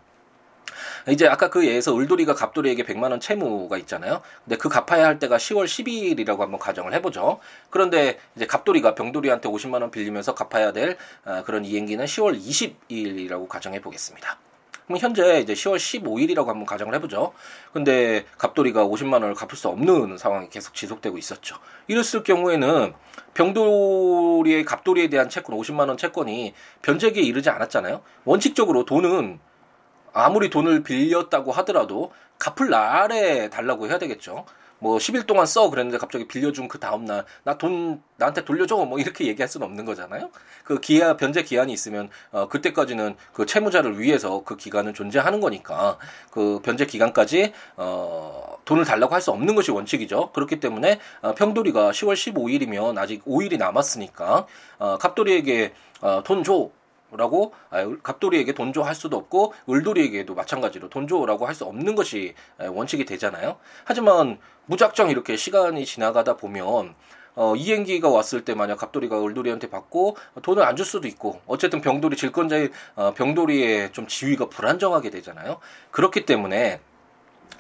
이제 1.09 1.27
아까 1.27 1.51
그 1.51 1.67
예에서 1.67 1.97
을돌이가 1.97 2.35
갑돌이에게 2.35 2.85
100만 2.85 3.11
원 3.11 3.21
채무가 3.21 3.79
있잖아요. 3.79 4.23
근데 4.45 4.57
그 4.57 4.69
갚아야 4.69 5.07
할 5.07 5.19
때가 5.19 5.37
10월 5.37 5.65
12일이라고 5.65 6.39
한번 6.39 6.59
가정을 6.59 6.93
해보죠. 6.95 7.39
그런데 7.71 8.19
이제 8.35 8.47
갑돌이가 8.47 8.95
병돌이한테 8.95 9.49
50만 9.49 9.81
원 9.83 9.91
빌리면서 9.91 10.35
갚아야 10.35 10.73
될 10.73 10.97
어, 11.25 11.43
그런 11.45 11.65
이행기는 11.65 12.05
10월 12.05 12.39
20일이라고 12.39 13.49
가정해 13.49 13.81
보겠습니다. 13.81 14.39
그럼 14.87 14.99
현재 14.99 15.41
이제 15.41 15.53
10월 15.53 15.77
15일이라고 15.77 16.47
한번 16.47 16.65
가정을 16.65 16.95
해보죠. 16.95 17.33
근데 17.73 18.25
갑돌이가 18.39 18.87
50만 18.87 19.15
원을 19.15 19.35
갚을 19.35 19.57
수 19.57 19.69
없는 19.69 20.17
상황이 20.17 20.49
계속 20.49 20.75
지속되고 20.75 21.19
있었죠. 21.19 21.57
이랬을 21.89 22.23
경우에는 22.23 22.95
병돌이의 23.35 24.65
갑돌이에 24.65 25.09
대한 25.09 25.29
채권 25.29 25.57
50만 25.57 25.89
원 25.89 25.97
채권이 25.97 26.55
변제기에 26.83 27.23
이르지 27.23 27.51
않았잖아요. 27.51 28.03
원칙적으로 28.25 28.85
돈은 28.85 29.41
아무리 30.17 30.51
돈을 30.51 30.83
빌렸다고 30.83 31.53
하더라도 31.53 32.13
갚을 32.39 32.71
날에 32.71 33.49
달라고 33.51 33.87
해야 33.89 33.99
되겠죠. 33.99 34.45
뭐 34.79 34.99
10일 34.99 35.27
동안 35.27 35.47
써 35.47 35.71
그랬는데 35.71 35.97
갑자기 35.97 36.29
빌려준 36.29 36.69
그 36.69 36.79
다음 36.79 37.07
날 37.07 37.25
나 37.45 37.57
돈 37.57 38.03
나한테 38.19 38.45
돌려줘 38.45 38.77
뭐 38.77 38.99
이렇게 38.99 39.27
얘기할 39.27 39.49
수는 39.49 39.67
없는 39.67 39.87
거잖아요. 39.87 40.31
그 40.65 40.81
기한 40.81 41.17
변제 41.17 41.45
기한이 41.45 41.73
있으면 41.73 42.11
어 42.31 42.47
그때까지는 42.49 43.17
그 43.33 43.47
채무자를 43.47 43.99
위해서 43.99 44.43
그 44.45 44.57
기간은 44.59 44.93
존재하는 44.93 45.41
거니까 45.41 45.97
그 46.31 46.61
변제 46.63 46.85
기간까지 46.87 47.53
어 47.77 48.59
돈을 48.67 48.85
달라고 48.85 49.15
할 49.15 49.21
수 49.23 49.31
없는 49.31 49.55
것이 49.55 49.71
원칙이죠. 49.71 50.33
그렇기 50.33 50.61
때문에 50.61 51.01
어 51.23 51.35
평돌이가 51.35 51.91
10월 51.93 52.15
15일이면 52.15 52.99
아직 52.99 53.25
5일이 53.25 53.57
남았으니까 53.59 54.47
어 54.79 54.99
갑돌이에게 54.99 55.73
어 56.03 56.23
돈 56.25 56.45
줘. 56.45 56.71
라고 57.17 57.53
아, 57.71 57.85
갑돌이에게 58.03 58.53
돈줘 58.53 58.83
할 58.83 58.95
수도 58.95 59.17
없고 59.17 59.55
을돌이에게도 59.69 60.35
마찬가지로 60.35 60.89
돈 60.91 61.07
줘라고 61.09 61.47
할 61.47 61.55
수 61.55 61.65
없는 61.65 61.95
것이 61.95 62.35
원칙이 62.59 63.05
되잖아요. 63.07 63.57
하지만 63.85 64.39
무작정 64.67 65.11
이렇게 65.11 65.37
시간이 65.37 65.85
지나가다 65.87 66.37
보면 66.37 66.95
어, 67.35 67.55
이행기가 67.57 68.09
왔을 68.09 68.45
때 68.45 68.55
만약 68.55 68.77
갑돌이가 68.79 69.23
을돌이한테 69.25 69.69
받고 69.71 70.17
돈을 70.43 70.63
안 70.63 70.77
줄 70.77 70.85
수도 70.87 71.07
있고 71.09 71.41
어쨌든 71.47 71.81
병돌이 71.81 72.17
질권자의 72.17 72.71
어, 72.97 73.13
병돌이의 73.15 73.93
좀 73.93 74.07
지위가 74.07 74.49
불안정하게 74.49 75.11
되잖아요. 75.11 75.59
그렇기 75.91 76.27
때문에 76.27 76.81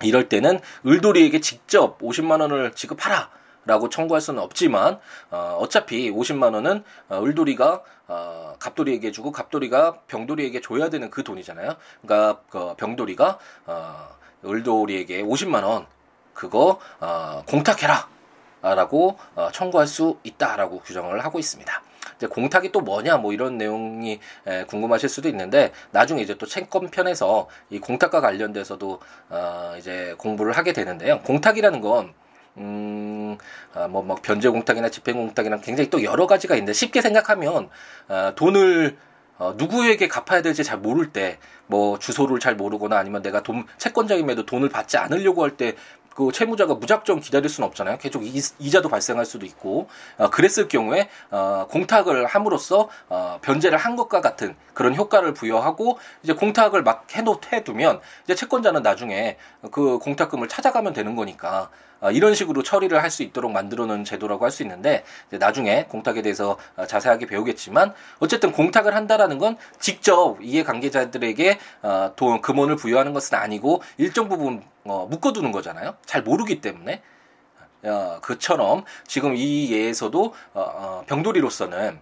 이럴 0.02 0.28
때는 0.28 0.60
을돌이에게 0.86 1.40
직접 1.40 1.98
50만 2.00 2.40
원을 2.42 2.72
지급하라. 2.72 3.30
라고 3.66 3.88
청구할 3.88 4.20
수는 4.20 4.40
없지만 4.42 5.00
어, 5.30 5.58
어차피 5.60 6.08
50만 6.10 6.54
원은 6.54 6.84
어, 7.08 7.22
을돌이가 7.24 7.82
어, 8.06 8.35
갑돌이에게 8.58 9.12
주고 9.12 9.32
갑돌이가 9.32 10.00
병돌이에게 10.06 10.60
줘야 10.60 10.90
되는 10.90 11.10
그 11.10 11.22
돈이잖아요. 11.24 11.76
그러니까 12.02 12.40
그 12.50 12.74
병돌이가 12.76 13.38
어, 13.66 14.08
을돌이에게 14.44 15.22
50만 15.22 15.64
원 15.64 15.86
그거 16.34 16.78
어, 17.00 17.42
공탁해라. 17.46 18.16
라고 18.62 19.16
어, 19.36 19.50
청구할 19.52 19.86
수 19.86 20.18
있다라고 20.24 20.80
규정을 20.80 21.24
하고 21.24 21.38
있습니다. 21.38 21.82
이제 22.16 22.26
공탁이 22.26 22.72
또 22.72 22.80
뭐냐 22.80 23.18
뭐 23.18 23.32
이런 23.32 23.58
내용이 23.58 24.18
에, 24.46 24.64
궁금하실 24.64 25.08
수도 25.08 25.28
있는데 25.28 25.72
나중에 25.90 26.22
이제 26.22 26.34
또 26.34 26.46
채권 26.46 26.88
편에서 26.88 27.48
이 27.70 27.78
공탁과 27.78 28.20
관련돼서도 28.20 29.00
어, 29.28 29.74
이제 29.78 30.14
공부를 30.18 30.56
하게 30.56 30.72
되는데요. 30.72 31.20
공탁이라는 31.20 31.80
건 31.80 32.14
음, 32.58 33.36
아, 33.74 33.86
뭐, 33.88 34.02
뭐, 34.02 34.16
변제공탁이나 34.16 34.88
집행공탁이나 34.88 35.60
굉장히 35.60 35.90
또 35.90 36.02
여러 36.02 36.26
가지가 36.26 36.54
있는데 36.54 36.72
쉽게 36.72 37.02
생각하면, 37.02 37.68
아, 38.08 38.32
돈을, 38.34 38.96
어, 39.38 39.54
누구에게 39.56 40.08
갚아야 40.08 40.40
될지 40.40 40.64
잘 40.64 40.78
모를 40.78 41.12
때, 41.12 41.38
뭐, 41.66 41.98
주소를 41.98 42.40
잘 42.40 42.56
모르거나 42.56 42.96
아니면 42.96 43.22
내가 43.22 43.42
돈, 43.42 43.66
채권자임에도 43.76 44.46
돈을 44.46 44.70
받지 44.70 44.96
않으려고 44.96 45.42
할 45.42 45.56
때, 45.56 45.74
그 46.16 46.32
채무자가 46.32 46.76
무작정 46.76 47.20
기다릴 47.20 47.50
수는 47.50 47.68
없잖아요. 47.68 47.98
계속 47.98 48.22
이, 48.24 48.70
자도 48.70 48.88
발생할 48.88 49.26
수도 49.26 49.44
있고, 49.44 49.86
어, 50.16 50.30
그랬을 50.30 50.66
경우에, 50.66 51.10
어, 51.30 51.66
공탁을 51.70 52.24
함으로써, 52.24 52.88
어, 53.10 53.38
변제를 53.42 53.76
한 53.76 53.96
것과 53.96 54.22
같은 54.22 54.56
그런 54.72 54.96
효과를 54.96 55.34
부여하고, 55.34 55.98
이제 56.22 56.32
공탁을 56.32 56.82
막 56.82 57.06
해놓, 57.14 57.52
해두면, 57.52 58.00
이제 58.24 58.34
채권자는 58.34 58.80
나중에 58.82 59.36
그 59.70 59.98
공탁금을 59.98 60.48
찾아가면 60.48 60.94
되는 60.94 61.16
거니까, 61.16 61.68
어, 61.95 61.95
이런 62.12 62.34
식으로 62.34 62.62
처리를 62.62 63.02
할 63.02 63.10
수 63.10 63.22
있도록 63.22 63.52
만들어 63.52 63.86
놓은 63.86 64.04
제도라고 64.04 64.44
할 64.44 64.50
수 64.50 64.62
있는데 64.62 65.04
나중에 65.30 65.84
공탁에 65.84 66.22
대해서 66.22 66.56
어, 66.76 66.86
자세하게 66.86 67.26
배우겠지만 67.26 67.94
어쨌든 68.18 68.52
공탁을 68.52 68.94
한다라는 68.94 69.38
건 69.38 69.56
직접 69.78 70.38
이해 70.42 70.62
관계자들에게 70.62 71.58
어, 71.82 72.12
돈 72.16 72.40
금원을 72.40 72.76
부여하는 72.76 73.12
것은 73.12 73.38
아니고 73.38 73.82
일정 73.98 74.28
부분 74.28 74.62
어, 74.84 75.06
묶어두는 75.10 75.52
거잖아요. 75.52 75.96
잘 76.04 76.22
모르기 76.22 76.60
때문에 76.60 77.02
어, 77.84 78.18
그처럼 78.22 78.84
지금 79.06 79.36
이 79.36 79.70
예에서도 79.72 80.34
어, 80.54 80.60
어, 80.60 81.04
병돌이로서는 81.06 82.00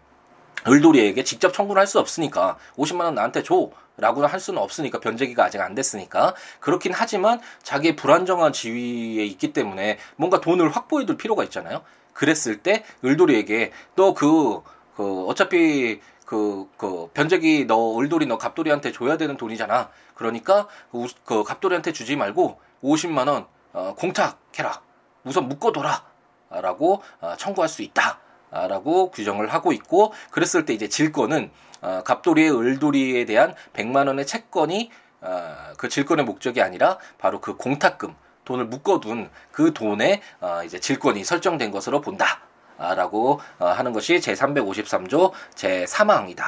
을돌이에게 0.66 1.24
직접 1.24 1.52
청구를 1.52 1.80
할 1.80 1.86
수 1.86 1.98
없으니까 1.98 2.56
50만 2.76 3.04
원 3.04 3.14
나한테 3.14 3.42
줘. 3.42 3.70
라고 3.96 4.26
할 4.26 4.40
수는 4.40 4.60
없으니까 4.60 4.98
변제기가 4.98 5.44
아직 5.44 5.60
안 5.60 5.76
됐으니까 5.76 6.34
그렇긴 6.58 6.92
하지만 6.92 7.40
자기의 7.62 7.94
불안정한 7.94 8.52
지위에 8.52 9.24
있기 9.24 9.52
때문에 9.52 9.98
뭔가 10.16 10.40
돈을 10.40 10.68
확보해 10.70 11.06
둘 11.06 11.16
필요가 11.16 11.44
있잖아요. 11.44 11.82
그랬을 12.12 12.60
때 12.60 12.84
을돌이에게 13.04 13.70
너그 13.94 14.62
그 14.96 15.24
어차피 15.26 16.00
그, 16.26 16.68
그, 16.76 17.08
변제기 17.12 17.66
너, 17.66 17.98
을돌이 18.00 18.26
너 18.26 18.38
갑돌이한테 18.38 18.92
줘야 18.92 19.16
되는 19.18 19.36
돈이잖아. 19.36 19.90
그러니까, 20.14 20.66
그, 20.90 21.06
그 21.24 21.44
갑돌이한테 21.44 21.92
주지 21.92 22.16
말고 22.16 22.58
50만원, 22.82 23.46
어, 23.74 23.94
공탁해라. 23.94 24.80
우선 25.24 25.48
묶어둬라. 25.48 26.14
라고 26.50 27.02
어, 27.20 27.34
청구할 27.36 27.68
수 27.68 27.82
있다. 27.82 28.20
라고 28.68 29.10
규정을 29.10 29.52
하고 29.52 29.72
있고, 29.72 30.12
그랬을 30.30 30.64
때 30.64 30.72
이제 30.72 30.88
질권은 30.88 31.50
어, 31.82 32.02
갑돌이의 32.04 32.50
을돌이에 32.50 33.24
대한 33.26 33.54
100만 33.74 34.06
원의 34.06 34.26
채권이 34.26 34.90
어, 35.20 35.54
그 35.76 35.88
질권의 35.88 36.24
목적이 36.24 36.62
아니라 36.62 36.98
바로 37.18 37.40
그 37.40 37.56
공탁금 37.56 38.14
돈을 38.44 38.66
묶어둔 38.66 39.30
그 39.52 39.72
돈에 39.74 40.22
어, 40.40 40.62
이제 40.64 40.78
질권이 40.80 41.24
설정된 41.24 41.70
것으로 41.70 42.00
본다. 42.00 42.40
라고 42.76 43.40
어, 43.60 43.66
하는 43.66 43.92
것이 43.92 44.16
제353조 44.16 45.30
제3항이다 45.54 46.44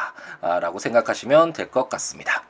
라고 0.61 0.81
생각하시면 0.81 1.53
될 1.53 1.71
것 1.71 1.89
같습니다. 1.89 2.43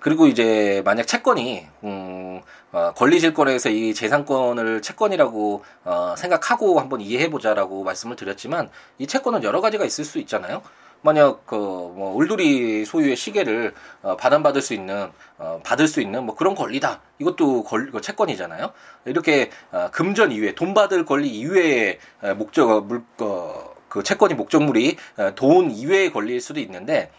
그리고 0.00 0.26
이제 0.26 0.82
만약 0.84 1.06
채권이 1.06 1.68
음, 1.84 2.42
어, 2.72 2.92
권리질권에서 2.94 3.70
이 3.70 3.94
재산권을 3.94 4.82
채권이라고 4.82 5.64
어, 5.84 6.14
생각하고 6.16 6.78
한번 6.78 7.00
이해해보자라고 7.00 7.82
말씀을 7.82 8.16
드렸지만 8.16 8.70
이 8.98 9.06
채권은 9.06 9.42
여러 9.42 9.60
가지가 9.60 9.84
있을 9.84 10.04
수 10.04 10.18
있잖아요. 10.18 10.62
만약 11.02 11.46
그뭐 11.46 12.14
울두리 12.14 12.84
소유의 12.84 13.16
시계를 13.16 13.74
어, 14.02 14.16
반환받을 14.16 14.60
수 14.60 14.74
있는 14.74 15.10
어, 15.38 15.60
받을 15.64 15.88
수 15.88 16.00
있는 16.00 16.24
뭐 16.24 16.34
그런 16.34 16.54
권리다. 16.54 17.00
이것도 17.18 17.64
권그 17.64 18.00
채권이잖아요. 18.00 18.72
이렇게 19.06 19.50
어, 19.72 19.88
금전 19.90 20.30
이외 20.32 20.54
돈 20.54 20.74
받을 20.74 21.04
권리 21.04 21.28
이외의 21.28 21.98
목적 22.36 22.86
물 22.86 23.02
어, 23.20 23.74
그 23.88 24.04
채권이 24.04 24.34
목적물이 24.34 24.96
돈 25.34 25.72
이외의 25.72 26.12
권리일 26.12 26.40
수도 26.40 26.60
있는데 26.60 27.10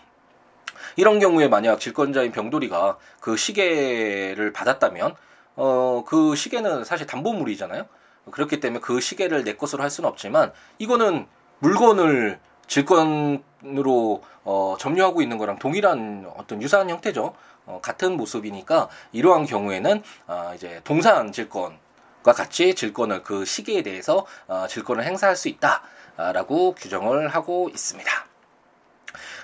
이런 0.95 1.19
경우에 1.19 1.49
만약 1.49 1.81
질권자인 1.81 2.31
병돌이가 2.31 2.97
그 3.19 3.35
시계를 3.35 4.53
받았다면 4.53 5.15
어 5.61 6.03
그 6.05 6.35
시계는 6.35 6.83
사실 6.83 7.05
담보물이잖아요. 7.05 7.85
그렇기 8.31 8.59
때문에 8.59 8.81
그 8.81 8.99
시계를 8.99 9.43
내 9.43 9.55
것으로 9.55 9.83
할 9.83 9.89
수는 9.89 10.09
없지만 10.09 10.51
이거는 10.79 11.27
물건을 11.59 12.39
질권으로 12.67 14.23
어, 14.43 14.75
점유하고 14.79 15.21
있는 15.21 15.37
거랑 15.37 15.59
동일한 15.59 16.29
어떤 16.35 16.61
유사한 16.61 16.89
형태죠. 16.89 17.33
어, 17.65 17.79
같은 17.81 18.17
모습이니까 18.17 18.89
이러한 19.11 19.45
경우에는 19.45 20.01
아, 20.27 20.53
이제 20.55 20.81
동산 20.83 21.31
질권 21.31 21.77
과 22.23 22.33
같이 22.33 22.75
질권을 22.75 23.23
그 23.23 23.45
시기에 23.45 23.81
대해서 23.81 24.25
어, 24.47 24.65
질권을 24.67 25.03
행사할 25.03 25.35
수 25.35 25.47
있다라고 25.47 26.75
규정을 26.75 27.29
하고 27.29 27.69
있습니다. 27.69 28.30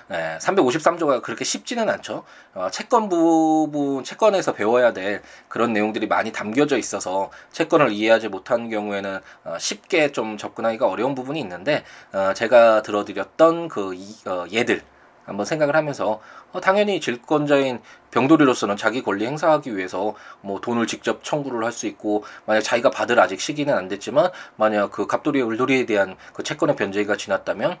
네, 0.08 0.38
353조가 0.40 1.20
그렇게 1.20 1.44
쉽지는 1.44 1.90
않죠. 1.90 2.24
어, 2.54 2.68
채권 2.70 3.10
부분, 3.10 4.02
채권에서 4.02 4.54
배워야 4.54 4.94
될 4.94 5.22
그런 5.48 5.74
내용들이 5.74 6.06
많이 6.06 6.32
담겨져 6.32 6.78
있어서 6.78 7.30
채권을 7.52 7.92
이해하지 7.92 8.28
못한 8.28 8.70
경우에는 8.70 9.20
어, 9.44 9.56
쉽게 9.58 10.12
좀 10.12 10.38
접근하기가 10.38 10.86
어려운 10.88 11.14
부분이 11.14 11.38
있는데 11.40 11.84
어, 12.12 12.32
제가 12.34 12.80
들어드렸던 12.82 13.68
그 13.68 13.94
이, 13.94 14.16
어, 14.26 14.46
예들 14.50 14.82
한번 15.26 15.44
생각을 15.44 15.76
하면서 15.76 16.20
어, 16.52 16.60
당연히 16.62 17.00
질권자인 17.02 17.80
병돌이로서는 18.10 18.78
자기 18.78 19.02
권리 19.02 19.26
행사하기 19.26 19.76
위해서 19.76 20.14
뭐 20.40 20.58
돈을 20.60 20.86
직접 20.86 21.22
청구를 21.22 21.62
할 21.64 21.72
수 21.72 21.86
있고 21.86 22.24
만약 22.46 22.62
자기가 22.62 22.90
받을 22.90 23.20
아직 23.20 23.40
시기는 23.40 23.72
안 23.76 23.88
됐지만 23.88 24.30
만약 24.56 24.90
그 24.90 25.06
갑돌이 25.06 25.42
을돌이에 25.42 25.84
대한 25.84 26.16
그 26.32 26.42
채권의 26.42 26.76
변제가 26.76 27.16
지났다면 27.18 27.76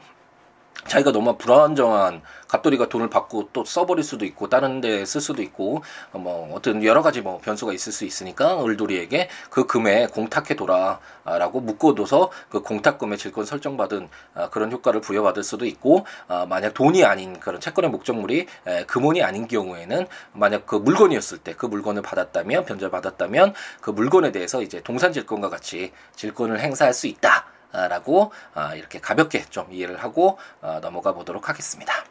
자기가 0.86 1.12
너무 1.12 1.36
불안정한 1.36 2.22
갑돌이가 2.48 2.88
돈을 2.88 3.10
받고 3.10 3.50
또 3.52 3.64
써버릴 3.64 4.02
수도 4.04 4.24
있고 4.24 4.48
다른 4.48 4.80
데 4.80 5.04
쓸 5.04 5.20
수도 5.20 5.42
있고 5.42 5.82
뭐 6.12 6.50
어떤 6.54 6.82
여러 6.84 7.02
가지 7.02 7.20
뭐 7.20 7.38
변수가 7.42 7.72
있을 7.72 7.92
수 7.92 8.04
있으니까 8.04 8.62
을돌이에게 8.64 9.28
그 9.50 9.66
금에 9.66 10.06
공탁해 10.06 10.56
둬라라고 10.56 11.60
묶어둬서 11.60 12.30
그 12.48 12.62
공탁금에 12.62 13.16
질권 13.16 13.44
설정받은 13.44 14.08
아, 14.34 14.48
그런 14.50 14.72
효과를 14.72 15.00
부여받을 15.00 15.42
수도 15.42 15.66
있고 15.66 16.06
아, 16.26 16.46
만약 16.48 16.74
돈이 16.74 17.04
아닌 17.04 17.38
그런 17.40 17.60
채권의 17.60 17.90
목적물이 17.90 18.46
금원이 18.86 19.22
아닌 19.22 19.46
경우에는 19.48 20.06
만약 20.32 20.66
그 20.66 20.76
물건이었을 20.76 21.38
때 21.38 21.54
그 21.58 21.66
물건을 21.66 22.02
받았다면 22.02 22.64
변제 22.66 22.90
받았다면 22.90 23.54
그 23.80 23.90
물건에 23.90 24.30
대해서 24.32 24.62
이제 24.62 24.80
동산 24.82 25.12
질권과 25.12 25.48
같이 25.50 25.92
질권을 26.16 26.60
행사할 26.60 26.94
수 26.94 27.06
있다. 27.08 27.46
라고 27.72 28.32
아, 28.54 28.74
이렇게 28.74 29.00
가볍게 29.00 29.44
좀 29.50 29.72
이해를 29.72 30.02
하고 30.02 30.38
아, 30.60 30.80
넘어가 30.80 31.12
보도록 31.12 31.48
하겠습니다. 31.48 32.04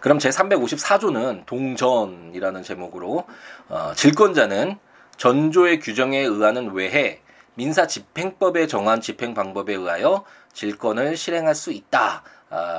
그럼 0.00 0.18
제 0.18 0.28
354조는 0.30 1.46
동전이라는 1.46 2.62
제목으로 2.62 3.26
어, 3.68 3.92
질권자는 3.94 4.78
전조의 5.16 5.80
규정에 5.80 6.20
의하는 6.20 6.72
외에 6.72 7.22
민사 7.54 7.86
집행법에 7.86 8.66
정한 8.66 9.00
집행 9.00 9.34
방법에 9.34 9.74
의하여 9.74 10.24
질권을 10.52 11.16
실행할 11.16 11.54
수 11.54 11.72
있다. 11.72 12.22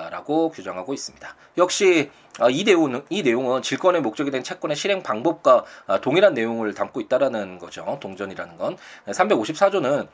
라고 0.09 0.49
규정하고 0.49 0.93
있습니다. 0.93 1.35
역시 1.57 2.09
아, 2.39 2.49
이 2.49 2.63
내용은 2.63 3.03
이 3.09 3.23
내용은 3.23 3.63
질권의 3.63 4.01
목적이 4.01 4.29
된 4.29 4.43
채권의 4.43 4.77
실행 4.77 5.01
방법과 5.01 5.65
아, 5.87 5.99
동일한 5.99 6.35
내용을 6.35 6.73
담고 6.75 7.01
있다라는 7.01 7.57
거죠. 7.57 7.97
동전이라는 7.99 8.57
건 8.57 8.77
354조는 9.07 10.07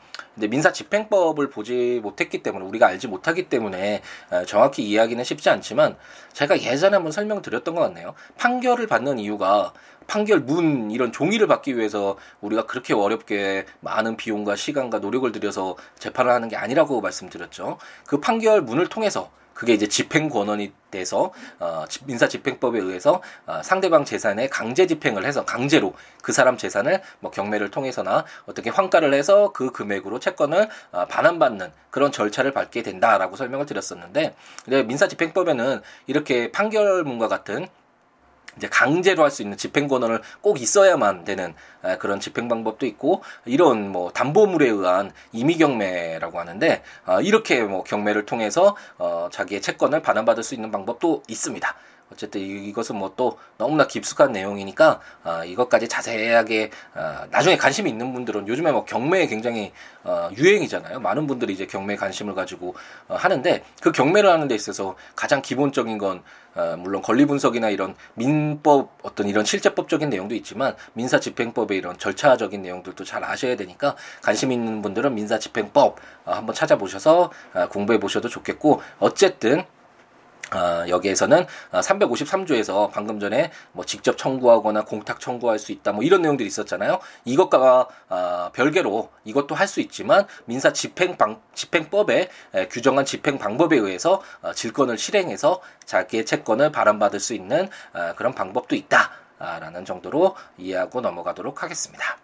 민사 0.48 0.72
집행법을 0.72 1.50
보지 1.50 2.00
못했기 2.02 2.42
때문에 2.42 2.64
우리가 2.64 2.86
알지 2.86 3.08
못하기 3.08 3.50
때문에 3.50 4.02
아, 4.30 4.44
정확히 4.44 4.82
이해하기는 4.84 5.22
쉽지 5.22 5.50
않지만 5.50 5.96
제가 6.32 6.60
예전에 6.62 6.94
한번 6.94 7.12
설명드렸던 7.12 7.74
것 7.74 7.82
같네요. 7.82 8.14
판결을 8.38 8.86
받는 8.86 9.18
이유가 9.18 9.72
판결 10.06 10.40
문 10.40 10.90
이런 10.90 11.12
종이를 11.12 11.46
받기 11.46 11.76
위해서 11.76 12.16
우리가 12.40 12.66
그렇게 12.66 12.94
어렵게 12.94 13.66
많은 13.80 14.16
비용과 14.16 14.56
시간과 14.56 14.98
노력을 14.98 15.30
들여서 15.32 15.76
재판을 15.98 16.32
하는 16.32 16.48
게 16.48 16.56
아니라고 16.56 17.00
말씀드렸죠. 17.00 17.78
그 18.06 18.20
판결 18.20 18.62
문을 18.62 18.88
통해서 18.88 19.30
그게 19.54 19.72
이제 19.72 19.86
집행 19.86 20.28
권한이 20.28 20.72
돼서 20.90 21.32
어, 21.60 21.84
민사 22.06 22.28
집행법에 22.28 22.78
의해서 22.78 23.22
어, 23.46 23.62
상대방 23.62 24.04
재산에 24.04 24.48
강제 24.48 24.86
집행을 24.86 25.24
해서 25.24 25.44
강제로 25.44 25.94
그 26.22 26.32
사람 26.32 26.58
재산을 26.58 27.00
뭐 27.20 27.30
경매를 27.30 27.70
통해서나 27.70 28.24
어떻게 28.46 28.70
환가를 28.70 29.14
해서 29.14 29.52
그 29.52 29.70
금액으로 29.70 30.18
채권을 30.18 30.68
어, 30.92 31.06
반환받는 31.06 31.72
그런 31.90 32.12
절차를 32.12 32.52
밟게 32.52 32.82
된다라고 32.82 33.36
설명을 33.36 33.66
드렸었는데 33.66 34.34
민사 34.86 35.08
집행법에는 35.08 35.80
이렇게 36.06 36.50
판결문과 36.50 37.28
같은 37.28 37.68
이제 38.56 38.68
강제로 38.68 39.22
할 39.22 39.30
수 39.34 39.42
있는 39.42 39.56
집행 39.56 39.88
권한을 39.88 40.20
꼭 40.40 40.60
있어야만 40.60 41.24
되는 41.24 41.54
그런 41.98 42.20
집행 42.20 42.48
방법도 42.48 42.86
있고 42.86 43.22
이런 43.44 43.90
뭐 43.90 44.10
담보물에 44.12 44.68
의한 44.68 45.12
임의 45.32 45.58
경매라고 45.58 46.38
하는데 46.38 46.82
어, 47.06 47.20
이렇게 47.20 47.62
뭐 47.62 47.82
경매를 47.82 48.26
통해서 48.26 48.76
어 48.98 49.28
자기의 49.32 49.60
채권을 49.60 50.02
반환받을 50.02 50.42
수 50.44 50.54
있는 50.54 50.70
방법도 50.70 51.24
있습니다. 51.26 51.74
어쨌든 52.10 52.40
이것은 52.40 52.96
뭐 52.96 53.14
또 53.16 53.38
너무나 53.56 53.86
깊숙한 53.86 54.32
내용이니까 54.32 55.00
어, 55.24 55.44
이것까지 55.44 55.88
자세하게 55.88 56.70
어, 56.94 57.26
나중에 57.30 57.56
관심이 57.56 57.88
있는 57.88 58.12
분들은 58.12 58.48
요즘에 58.48 58.72
뭐 58.72 58.84
경매에 58.84 59.26
굉장히 59.26 59.72
어, 60.02 60.28
유행이잖아요. 60.36 61.00
많은 61.00 61.26
분들이 61.26 61.52
이제 61.52 61.66
경매에 61.66 61.96
관심을 61.96 62.34
가지고 62.34 62.74
어, 63.08 63.14
하는데 63.14 63.64
그 63.80 63.92
경매를 63.92 64.30
하는 64.30 64.48
데 64.48 64.54
있어서 64.54 64.96
가장 65.14 65.42
기본적인 65.42 65.98
건 65.98 66.22
어, 66.54 66.76
물론 66.78 67.02
권리 67.02 67.24
분석이나 67.26 67.70
이런 67.70 67.94
민법 68.14 68.98
어떤 69.02 69.28
이런 69.28 69.44
실제법적인 69.44 70.08
내용도 70.08 70.34
있지만 70.36 70.76
민사 70.92 71.18
집행법의 71.18 71.76
이런 71.76 71.98
절차적인 71.98 72.62
내용들도 72.62 73.02
잘 73.04 73.24
아셔야 73.24 73.56
되니까 73.56 73.96
관심 74.22 74.52
있는 74.52 74.82
분들은 74.82 75.14
민사 75.14 75.38
집행법 75.38 75.96
어, 76.26 76.32
한번 76.32 76.54
찾아보셔서 76.54 77.30
어, 77.54 77.68
공부해 77.68 77.98
보셔도 77.98 78.28
좋겠고 78.28 78.82
어쨌든 78.98 79.64
어, 80.52 80.88
여기에서는 80.88 81.46
353조에서 81.72 82.74
어, 82.74 82.90
방금 82.90 83.18
전에 83.20 83.50
뭐 83.72 83.84
직접 83.84 84.16
청구하거나 84.16 84.84
공탁 84.84 85.20
청구할 85.20 85.58
수 85.58 85.72
있다 85.72 85.92
뭐 85.92 86.02
이런 86.04 86.22
내용들이 86.22 86.46
있었잖아요. 86.46 87.00
이것과 87.24 87.88
어, 88.08 88.50
별개로 88.52 89.10
이것도 89.24 89.54
할 89.54 89.64
수 89.74 89.80
있지만 89.80 90.26
민사 90.44 90.72
집행 90.72 91.16
방 91.16 91.40
집행법에 91.54 92.28
에, 92.54 92.68
규정한 92.68 93.04
집행 93.04 93.38
방법에 93.38 93.76
의해서 93.76 94.22
어, 94.42 94.52
질권을 94.52 94.98
실행해서 94.98 95.60
자기의 95.84 96.26
채권을 96.26 96.70
발환받을 96.70 97.18
수 97.18 97.34
있는 97.34 97.68
어, 97.92 98.12
그런 98.16 98.34
방법도 98.34 98.76
있다라는 98.76 99.84
정도로 99.84 100.36
이해하고 100.58 101.00
넘어가도록 101.00 101.62
하겠습니다. 101.62 102.18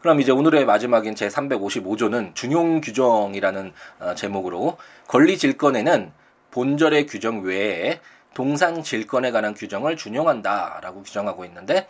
그럼 0.00 0.20
이제 0.20 0.30
오늘의 0.30 0.64
마지막인 0.64 1.14
제 1.16 1.26
355조는 1.28 2.34
준용 2.34 2.80
규정이라는 2.80 3.72
어, 4.00 4.14
제목으로 4.14 4.76
권리 5.08 5.38
질권에는 5.38 6.12
본절의 6.50 7.06
규정 7.06 7.42
외에 7.42 8.00
동상 8.34 8.82
질권에 8.82 9.30
관한 9.30 9.54
규정을 9.54 9.96
준용한다라고 9.96 11.02
규정하고 11.02 11.44
있는데 11.46 11.88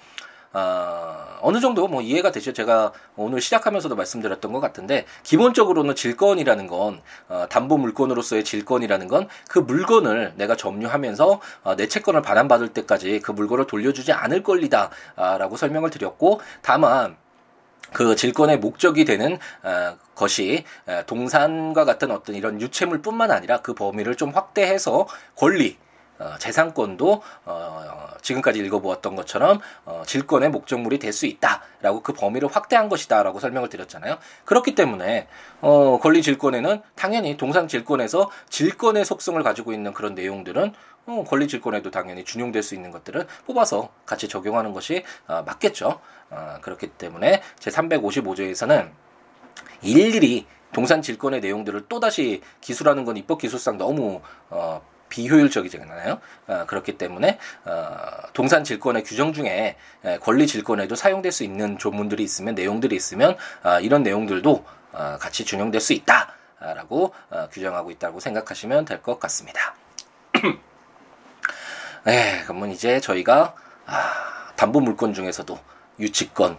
어, 0.53 1.39
어느 1.43 1.61
정도 1.61 1.87
뭐 1.89 2.01
이해가 2.01 2.33
되죠. 2.33 2.55
제가 2.55 2.93
오늘 3.17 3.41
시작하면서도 3.41 3.95
말씀드렸던 3.95 4.53
것 4.53 4.61
같은데 4.61 5.05
기본적으로는 5.23 5.95
질권이라는 5.95 6.67
건 6.67 7.03
어, 7.29 7.47
담보 7.51 7.77
물건으로서의 7.77 8.45
질권이라는 8.45 9.09
건 9.09 9.29
그 9.49 9.59
물건을 9.59 10.35
내가 10.37 10.57
점유하면서 10.57 11.41
어, 11.65 11.77
내 11.77 11.87
채권을 11.87 12.23
반환받을 12.23 12.69
때까지 12.69 13.21
그 13.21 13.33
물건을 13.33 13.67
돌려주지 13.67 14.13
않을 14.13 14.43
권리다라고 14.43 15.57
설명을 15.57 15.91
드렸고 15.91 16.41
다만 16.63 17.17
그 17.93 18.17
질권의 18.17 18.59
목적이 18.59 19.05
되는 19.05 19.39
어, 19.63 19.97
것이 20.15 20.65
동산과 21.07 21.85
같은 21.85 22.11
어떤 22.11 22.35
이런 22.35 22.61
유체물뿐만 22.61 23.31
아니라 23.31 23.61
그 23.61 23.75
범위를 23.75 24.17
좀 24.17 24.31
확대해서 24.31 25.07
권리 25.37 25.79
어, 26.19 26.35
재산권도 26.39 27.23
어, 27.45 28.09
지금까지 28.23 28.59
읽어보았던 28.59 29.15
것처럼 29.15 29.61
어, 29.85 30.03
질권의 30.07 30.51
목적물이 30.51 30.99
될 30.99 31.13
수 31.13 31.27
있다라고 31.27 32.03
그 32.03 32.13
범위를 32.13 32.49
확대한 32.53 32.89
것이다라고 32.89 33.41
설명을 33.41 33.69
드렸잖아요. 33.71 34.19
그렇기 34.45 34.75
때문에 34.75 35.27
어, 35.61 35.99
권리 36.01 36.23
질권에는 36.23 36.83
당연히 36.95 37.37
동상 37.37 37.67
질권에서 37.67 38.31
질권의 38.51 39.05
속성을 39.05 39.43
가지고 39.43 39.73
있는 39.73 39.93
그런 39.93 40.15
내용들은 40.15 40.75
어, 40.98 40.98
권리 41.25 41.49
질권에도 41.49 41.91
당연히 41.91 42.25
준용될 42.25 42.63
수 42.63 42.75
있는 42.75 42.91
것들을 42.91 43.27
뽑아서 43.47 43.91
같이 44.07 44.29
적용하는 44.29 44.73
것이 44.73 45.05
어, 45.27 45.43
맞겠죠. 45.47 46.01
어, 46.31 46.59
그렇기 46.61 46.89
때문에 46.89 47.43
제 47.59 47.71
355조에서는 47.71 48.91
일일이 49.83 50.47
동산 50.73 51.01
질권의 51.03 51.41
내용들을 51.41 51.87
또다시 51.89 52.43
기술하는 52.61 53.05
건 53.05 53.17
입법 53.17 53.41
기술상 53.41 53.79
너무 53.79 54.21
어, 54.51 54.83
비효율적이잖아요. 55.09 56.21
어, 56.49 56.65
그렇기 56.67 56.99
때문에 56.99 57.39
어, 57.65 57.97
동산 58.35 58.63
질권의 58.65 59.05
규정 59.05 59.33
중에 59.33 59.77
에, 60.05 60.19
권리 60.19 60.47
질권에도 60.47 60.95
사용될 60.95 61.33
수 61.33 61.45
있는 61.45 61.79
조문들이 61.79 62.23
있으면 62.23 62.55
내용들이 62.55 62.95
있으면 62.95 63.37
어, 63.65 63.81
이런 63.81 64.03
내용들도 64.03 64.65
어, 64.93 65.17
같이 65.19 65.47
준용될 65.47 65.81
수 65.81 65.95
있다라고 65.95 67.15
어, 67.31 67.49
규정하고 67.51 67.91
있다고 67.91 68.21
생각하시면 68.21 68.85
될 68.85 69.01
것 69.01 69.19
같습니다. 69.19 69.75
네, 72.05 72.43
그러면 72.45 72.71
이제 72.71 73.01
저희가 73.01 73.55
아, 73.87 74.53
담보 74.57 74.81
물건 74.81 75.15
중에서도 75.15 75.59
유치권, 75.99 76.59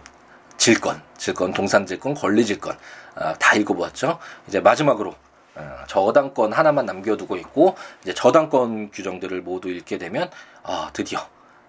질권, 0.56 1.02
질권, 1.16 1.52
동산질권, 1.52 2.14
권리질권 2.14 2.76
아, 3.16 3.34
다 3.34 3.54
읽어보았죠. 3.54 4.18
이제 4.48 4.60
마지막으로 4.60 5.14
어, 5.54 5.78
저당권 5.86 6.52
하나만 6.52 6.86
남겨두고 6.86 7.36
있고 7.38 7.76
이제 8.02 8.14
저당권 8.14 8.90
규정들을 8.90 9.40
모두 9.42 9.68
읽게 9.68 9.98
되면 9.98 10.30
아, 10.62 10.90
드디어 10.92 11.20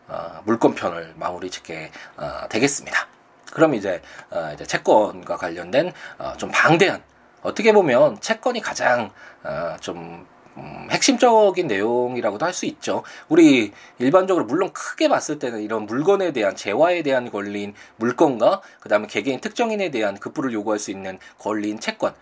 어, 0.08 0.42
물권편을 0.46 1.14
마무리 1.16 1.50
짓게 1.50 1.92
어, 2.18 2.48
되겠습니다. 2.50 3.08
그럼 3.54 3.76
이제 3.76 4.02
어, 4.30 4.52
이제 4.54 4.66
채권과 4.66 5.38
관련된 5.38 5.94
어, 6.18 6.34
좀 6.38 6.52
방대한 6.54 7.02
어떻게 7.42 7.72
보면 7.74 8.20
채권이 8.22 8.62
가장 8.62 9.12
어, 9.44 9.76
좀 9.80 10.28
음, 10.58 10.88
핵심적인 10.92 11.68
내용이라고도 11.68 12.46
할 12.46 12.54
수 12.54 12.66
있죠. 12.66 13.04
우리 13.30 13.72
일반적으로 14.00 14.46
물론 14.46 14.72
크게 14.74 15.08
봤을 15.08 15.40
때는 15.40 15.62
이런 15.62 15.86
물건에 15.86 16.32
대한 16.34 16.56
재화에 16.56 17.04
대한 17.04 17.32
권리인 17.32 17.74
물건과 17.98 18.62
그다음에 18.82 19.08
개개인 19.08 19.40
특정인에 19.40 19.90
대한 19.92 20.18
급부를 20.20 20.52
요구할 20.54 20.80
수 20.80 20.92
있는 20.92 21.18
권리인 21.40 21.80
채권. 21.80 22.14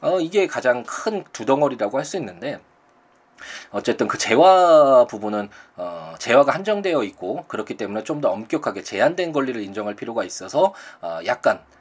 어, 0.00 0.20
이게 0.20 0.46
가장 0.46 0.82
큰 0.84 1.24
두 1.32 1.44
덩어리라고 1.46 1.98
할 1.98 2.04
수 2.04 2.16
있는데 2.18 2.58
어쨌든 3.70 4.08
그 4.08 4.18
재화 4.18 5.06
부분은 5.06 5.48
어, 5.76 6.14
재화가 6.18 6.52
한정되어 6.52 7.02
있고 7.04 7.44
그렇기 7.48 7.76
때문에 7.76 8.02
좀 8.04 8.20
더 8.20 8.30
엄격하게 8.30 8.82
제한된 8.82 9.32
권리를 9.32 9.60
인정할 9.62 9.94
필요가 9.94 10.24
있어서 10.24 10.72
어, 11.02 11.18
약간 11.26 11.58
어, 11.58 11.75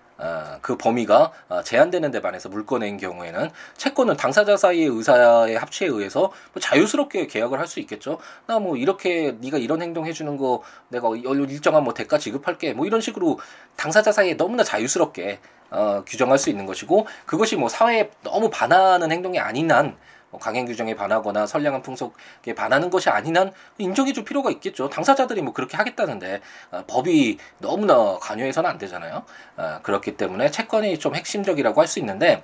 그 0.61 0.77
범위가 0.77 1.31
어, 1.49 1.61
제한되는 1.63 2.11
데 2.11 2.21
반해서 2.21 2.47
물건인 2.49 2.97
경우에는 2.97 3.49
채권은 3.77 4.15
당사자 4.17 4.55
사이의 4.57 4.87
의사의 4.87 5.57
합치에 5.57 5.87
의해서 5.87 6.31
뭐 6.53 6.61
자유스럽게 6.61 7.27
계약을 7.27 7.59
할 7.59 7.67
수 7.67 7.79
있겠죠. 7.81 8.19
나 8.47 8.59
뭐 8.59 8.77
이렇게 8.77 9.35
네가 9.41 9.57
이런 9.57 9.81
행동 9.81 10.05
해주는 10.05 10.37
거 10.37 10.61
내가 10.89 11.09
일정한 11.15 11.83
뭐 11.83 11.93
대가 11.93 12.17
지급할게 12.17 12.73
뭐 12.73 12.85
이런 12.85 13.01
식으로 13.01 13.39
당사자 13.75 14.11
사이에 14.11 14.37
너무나 14.37 14.63
자유스럽게 14.63 15.39
어, 15.71 16.03
규정할 16.07 16.37
수 16.37 16.49
있는 16.49 16.65
것이고 16.65 17.05
그것이 17.25 17.55
뭐 17.57 17.67
사회에 17.69 18.11
너무 18.23 18.49
반하는 18.49 19.11
행동이 19.11 19.39
아닌 19.39 19.71
한뭐 19.71 19.93
강행 20.37 20.65
규정에 20.65 20.95
반하거나 20.95 21.47
선량한 21.47 21.81
풍속에 21.81 22.53
반하는 22.55 22.89
것이 22.89 23.09
아닌 23.09 23.37
한 23.37 23.51
인정해 23.77 24.13
줄 24.13 24.23
필요가 24.23 24.51
있겠죠. 24.51 24.89
당사자들이 24.89 25.41
뭐 25.41 25.53
그렇게 25.53 25.77
하겠다는데 25.77 26.41
어, 26.71 26.83
법이 26.87 27.37
너무나 27.59 28.17
관여해서는 28.19 28.69
안 28.69 28.77
되잖아요. 28.77 29.23
어, 29.57 29.79
그렇기 29.83 30.17
때문에 30.17 30.51
채권이 30.51 30.99
좀 30.99 31.15
핵심적이라고 31.15 31.79
할 31.81 31.85
수 31.87 31.99
있는데 31.99 32.43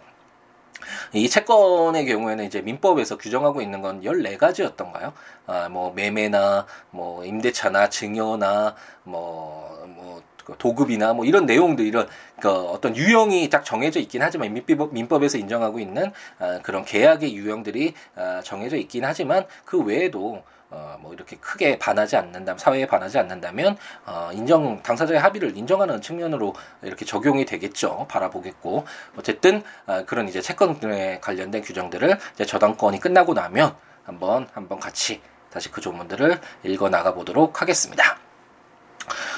이 1.14 1.30
채권의 1.30 2.06
경우에는 2.06 2.46
이제 2.46 2.62
민법에서 2.62 3.18
규정하고 3.18 3.62
있는 3.62 3.82
건 3.82 4.02
14가지였던가요? 4.02 5.14
아, 5.48 5.70
뭐, 5.70 5.92
매매나, 5.94 6.66
뭐, 6.92 7.24
임대차나, 7.26 7.90
증여나, 7.90 8.76
뭐, 9.04 9.86
뭐, 9.88 10.22
그 10.31 10.31
도급이나 10.58 11.14
뭐 11.14 11.26
이런 11.26 11.46
내용들 11.46 11.86
이런 11.86 12.08
그 12.40 12.50
어떤 12.50 12.96
유형이 12.96 13.50
딱 13.50 13.64
정해져 13.64 14.00
있긴 14.00 14.22
하지만 14.22 14.54
민법 14.54 14.94
민법에서 14.94 15.38
인정하고 15.38 15.80
있는 15.80 16.12
어, 16.40 16.60
그런 16.64 16.86
계약의 16.86 17.36
유형들이 17.36 17.94
어, 18.16 18.42
정해져 18.44 18.78
있긴 18.78 19.06
하지만 19.06 19.46
그 19.66 19.82
외에도 19.82 20.44
어, 20.72 20.98
뭐 21.02 21.14
이렇게 21.14 21.36
크게 21.36 21.78
반하지 21.78 22.16
않는다면 22.16 22.58
사회에 22.58 22.88
반하지 22.88 23.20
않는다면 23.20 23.78
어, 24.06 24.30
인정 24.34 24.82
당사자의 24.82 25.20
합의를 25.20 25.58
인정하는 25.58 26.02
측면으로 26.02 26.54
이렇게 26.82 27.04
적용이 27.06 27.46
되겠죠 27.46 28.06
바라보겠고 28.10 28.86
어쨌든 29.18 29.64
어, 29.86 30.04
그런 30.06 30.30
이제 30.30 30.42
채권에 30.42 31.20
관련된 31.20 31.62
규정들을 31.62 32.18
이제 32.34 32.46
저당권이 32.46 33.02
끝나고 33.02 33.34
나면 33.34 33.76
한번 34.06 34.48
한번 34.54 34.80
같이 34.80 35.22
다시 35.52 35.70
그 35.70 35.82
조문들을 35.82 36.40
읽어 36.64 36.90
나가 36.90 37.14
보도록 37.14 37.62
하겠습니다. 37.62 38.18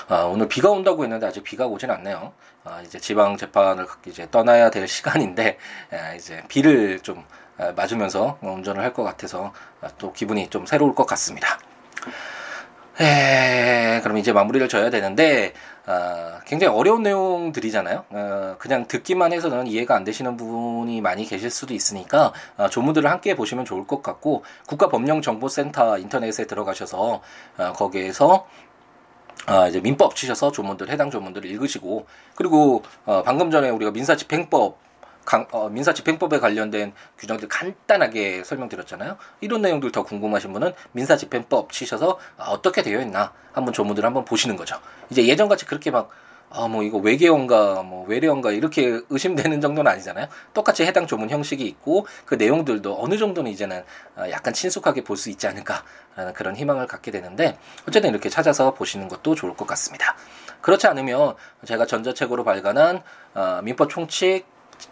아, 0.08 0.24
오늘 0.24 0.48
비가 0.48 0.70
온다고 0.70 1.04
했는데 1.04 1.26
아직 1.28 1.44
비가 1.44 1.66
오진 1.68 1.90
않네요. 1.92 2.34
아, 2.64 2.82
이제 2.82 3.00
지방 3.00 3.38
재판을 3.38 3.88
이제 4.06 4.28
떠나야 4.30 4.70
될 4.70 4.88
시간인데 4.88 5.58
아, 5.92 6.14
이제 6.14 6.44
비를 6.48 7.00
좀 7.00 7.24
아, 7.58 7.72
맞으면서 7.76 8.38
운전을 8.42 8.82
할 8.84 8.94
것 8.94 9.04
같아서 9.04 9.54
아, 9.82 9.88
또 9.98 10.12
기분이 10.14 10.50
좀 10.50 10.66
새로울 10.66 10.94
것 10.96 11.06
같습니다. 11.06 11.58
에, 13.02 14.02
그럼 14.04 14.18
이제 14.20 14.32
마무리를 14.32 14.68
져야 14.70 14.92
되는데 14.92 15.54
어, 15.88 16.40
굉장히 16.46 16.78
어려운 16.78 17.02
내용들이잖아요. 17.02 18.06
어, 18.10 18.56
그냥 18.60 18.88
듣기만 18.88 19.34
해서는 19.34 19.66
이해가 19.66 19.96
안 19.96 20.04
되시는 20.04 20.38
부분이 20.38 21.02
많이 21.02 21.26
계실 21.26 21.50
수도 21.50 21.74
있으니까 21.74 22.34
어, 22.56 22.70
조문들을 22.70 23.10
함께 23.10 23.36
보시면 23.36 23.66
좋을 23.66 23.88
것 23.88 24.04
같고 24.04 24.44
국가법령정보센터 24.68 25.98
인터넷에 25.98 26.46
들어가셔서 26.46 27.22
어, 27.58 27.74
거기에서 27.74 28.46
아, 29.46 29.68
이제 29.68 29.80
민법 29.82 30.16
치셔서 30.16 30.52
조문들 30.52 30.90
해당 30.90 31.12
조문들을 31.12 31.50
읽으시고 31.50 32.06
그리고 32.36 32.84
어, 33.06 33.24
방금 33.24 33.52
전에 33.52 33.70
우리가 33.70 33.92
민사집행법 33.92 34.78
강, 35.26 35.48
어, 35.52 35.70
민사집행법에 35.70 36.40
관련된 36.40 36.94
규정들 37.18 37.48
간단하게 37.48 38.44
설명드렸잖아요. 38.44 39.18
이런 39.42 39.62
내용들 39.62 39.92
더 39.92 40.04
궁금하신 40.04 40.52
분은 40.54 40.74
민사집행법 40.92 41.72
치셔서 41.72 42.20
아, 42.38 42.52
어떻게 42.52 42.84
되어 42.84 43.02
있나 43.02 43.34
한번 43.52 43.74
조문들을 43.74 44.06
한번 44.06 44.26
보시는 44.26 44.56
거죠. 44.56 44.80
이제 45.10 45.26
예전같이 45.26 45.66
그렇게 45.66 45.92
막 45.92 46.10
아, 46.56 46.68
뭐, 46.68 46.84
이거 46.84 47.00
외계어인가, 47.00 47.82
뭐, 47.82 48.06
외래어인가, 48.08 48.52
이렇게 48.52 49.02
의심되는 49.10 49.60
정도는 49.60 49.92
아니잖아요. 49.92 50.28
똑같이 50.54 50.84
해당 50.86 51.08
조문 51.08 51.30
형식이 51.32 51.66
있고, 51.66 52.06
그 52.26 52.36
내용들도 52.36 52.96
어느 53.02 53.18
정도는 53.18 53.52
이제는 53.52 53.84
아, 54.16 54.30
약간 54.30 54.54
친숙하게 54.54 55.04
볼 55.04 55.18
수 55.18 55.30
있지 55.32 55.48
않을까라는 55.48 56.34
그런 56.36 56.56
희망을 56.56 56.86
갖게 56.86 57.10
되는데, 57.10 57.58
어쨌든 57.88 58.12
이렇게 58.12 58.30
찾아서 58.30 58.74
보시는 58.76 59.08
것도 59.08 59.34
좋을 59.34 59.56
것 59.56 59.66
같습니다. 59.68 60.16
그렇지 60.62 60.88
않으면 60.88 61.36
제가 61.66 61.86
전자책으로 61.86 62.44
발간한 62.44 63.02
어, 63.34 63.62
민법 63.64 63.90
총칙 63.90 64.46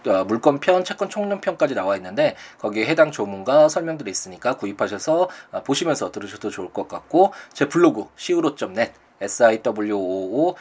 어, 0.08 0.24
물권편, 0.26 0.84
채권 0.84 1.10
총론편까지 1.10 1.76
나와 1.76 1.96
있는데 1.96 2.36
거기에 2.60 2.86
해당 2.86 3.12
조문과 3.12 3.70
설명들이 3.70 4.10
있으니까 4.12 4.58
구입하셔서 4.58 5.30
어, 5.52 5.64
보시면서 5.64 6.12
들으셔도 6.12 6.50
좋을 6.50 6.72
것 6.74 6.88
같고 6.88 7.34
제 7.54 7.68
블로그 7.68 8.08
siwo.net 8.18 8.92
siwoolaw.net 9.22 10.56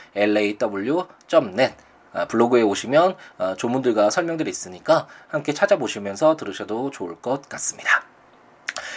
아, 2.13 2.25
블로그에 2.27 2.63
오시면 2.63 3.17
어, 3.39 3.55
조문들과 3.57 4.11
설명들이 4.11 4.51
있으니까 4.51 5.07
함께 5.29 5.53
찾아보시면서 5.55 6.37
들으셔도 6.37 6.91
좋을 6.91 7.17
것 7.17 7.49
같습니다. 7.49 8.03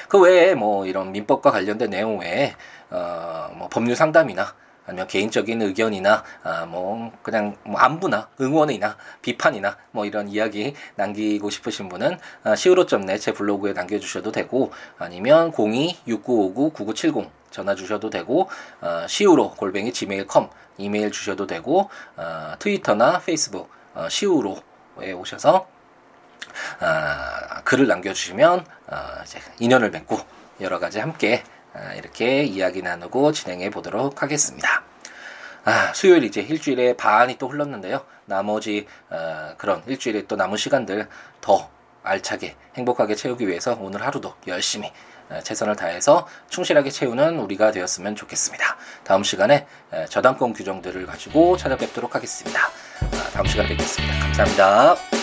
그 0.10 0.20
외에 0.20 0.56
뭐 0.56 0.86
이런 0.86 1.12
민법과 1.12 1.52
관련된 1.52 1.90
내용 1.90 2.20
외에 2.20 2.56
어, 2.90 3.50
뭐 3.56 3.70
법률 3.70 3.96
상담이나 3.96 4.56
아니면 4.86 5.08
개인적인 5.08 5.62
의견이나 5.62 6.24
아, 6.44 6.66
뭐 6.66 7.12
그냥 7.22 7.56
뭐 7.64 7.80
안부나 7.80 8.30
응원이나 8.42 8.98
비판이나 9.22 9.78
뭐 9.92 10.06
이런 10.06 10.28
이야기 10.28 10.74
남기고 10.96 11.50
싶으신 11.50 11.90
분은 11.90 12.18
아, 12.44 12.56
시우로.net 12.56 13.20
제 13.20 13.32
블로그에 13.32 13.74
남겨주셔도 13.74 14.32
되고 14.32 14.72
아니면 14.98 15.52
02-6959-9970 15.52 17.43
전화 17.54 17.76
주셔도 17.76 18.10
되고 18.10 18.50
어, 18.82 19.06
시우로 19.08 19.52
골뱅이 19.52 19.94
gmail.com 19.94 20.50
이메일 20.78 21.12
주셔도 21.12 21.48
되고 21.48 21.90
어, 22.18 22.56
트위터나 22.60 23.20
페이스북 23.20 23.70
어, 23.94 24.10
시우로에 24.10 25.14
오셔서 25.16 25.68
어, 26.82 27.64
글을 27.64 27.88
남겨주시면 27.88 28.66
어, 28.88 28.96
이제 29.24 29.40
인연을 29.60 29.92
맺고 29.92 30.20
여러 30.62 30.80
가지 30.80 31.00
함께 31.00 31.44
어, 31.74 31.80
이렇게 31.96 32.44
이야기 32.44 32.82
나누고 32.82 33.32
진행해 33.32 33.70
보도록 33.70 34.22
하겠습니다. 34.22 34.84
아, 35.66 35.94
수요일 35.94 36.24
이제 36.24 36.42
일주일에 36.42 36.98
반이 36.98 37.38
또 37.38 37.48
흘렀는데요. 37.48 38.06
나머지 38.26 38.86
어, 39.10 39.54
그런 39.58 39.84
일주일에 39.88 40.26
또 40.28 40.36
남은 40.36 40.58
시간들 40.58 41.08
더 41.40 41.70
알차게 42.04 42.56
행복하게 42.76 43.16
채우기 43.16 43.48
위해서 43.48 43.78
오늘 43.80 44.06
하루도 44.06 44.34
열심히 44.48 44.92
최선을 45.44 45.76
다해서 45.76 46.28
충실하게 46.50 46.90
채우는 46.90 47.40
우리가 47.40 47.72
되었으면 47.72 48.16
좋겠습니다. 48.16 48.78
다음 49.04 49.24
시간에 49.24 49.66
저당권 50.10 50.54
규정들을 50.54 51.06
가지고 51.06 51.58
찾아뵙도록 51.58 52.16
하겠습니다. 52.16 52.70
다음 53.34 53.46
시간에 53.46 53.70
뵙겠습니다. 53.70 54.20
감사합니다. 54.20 55.23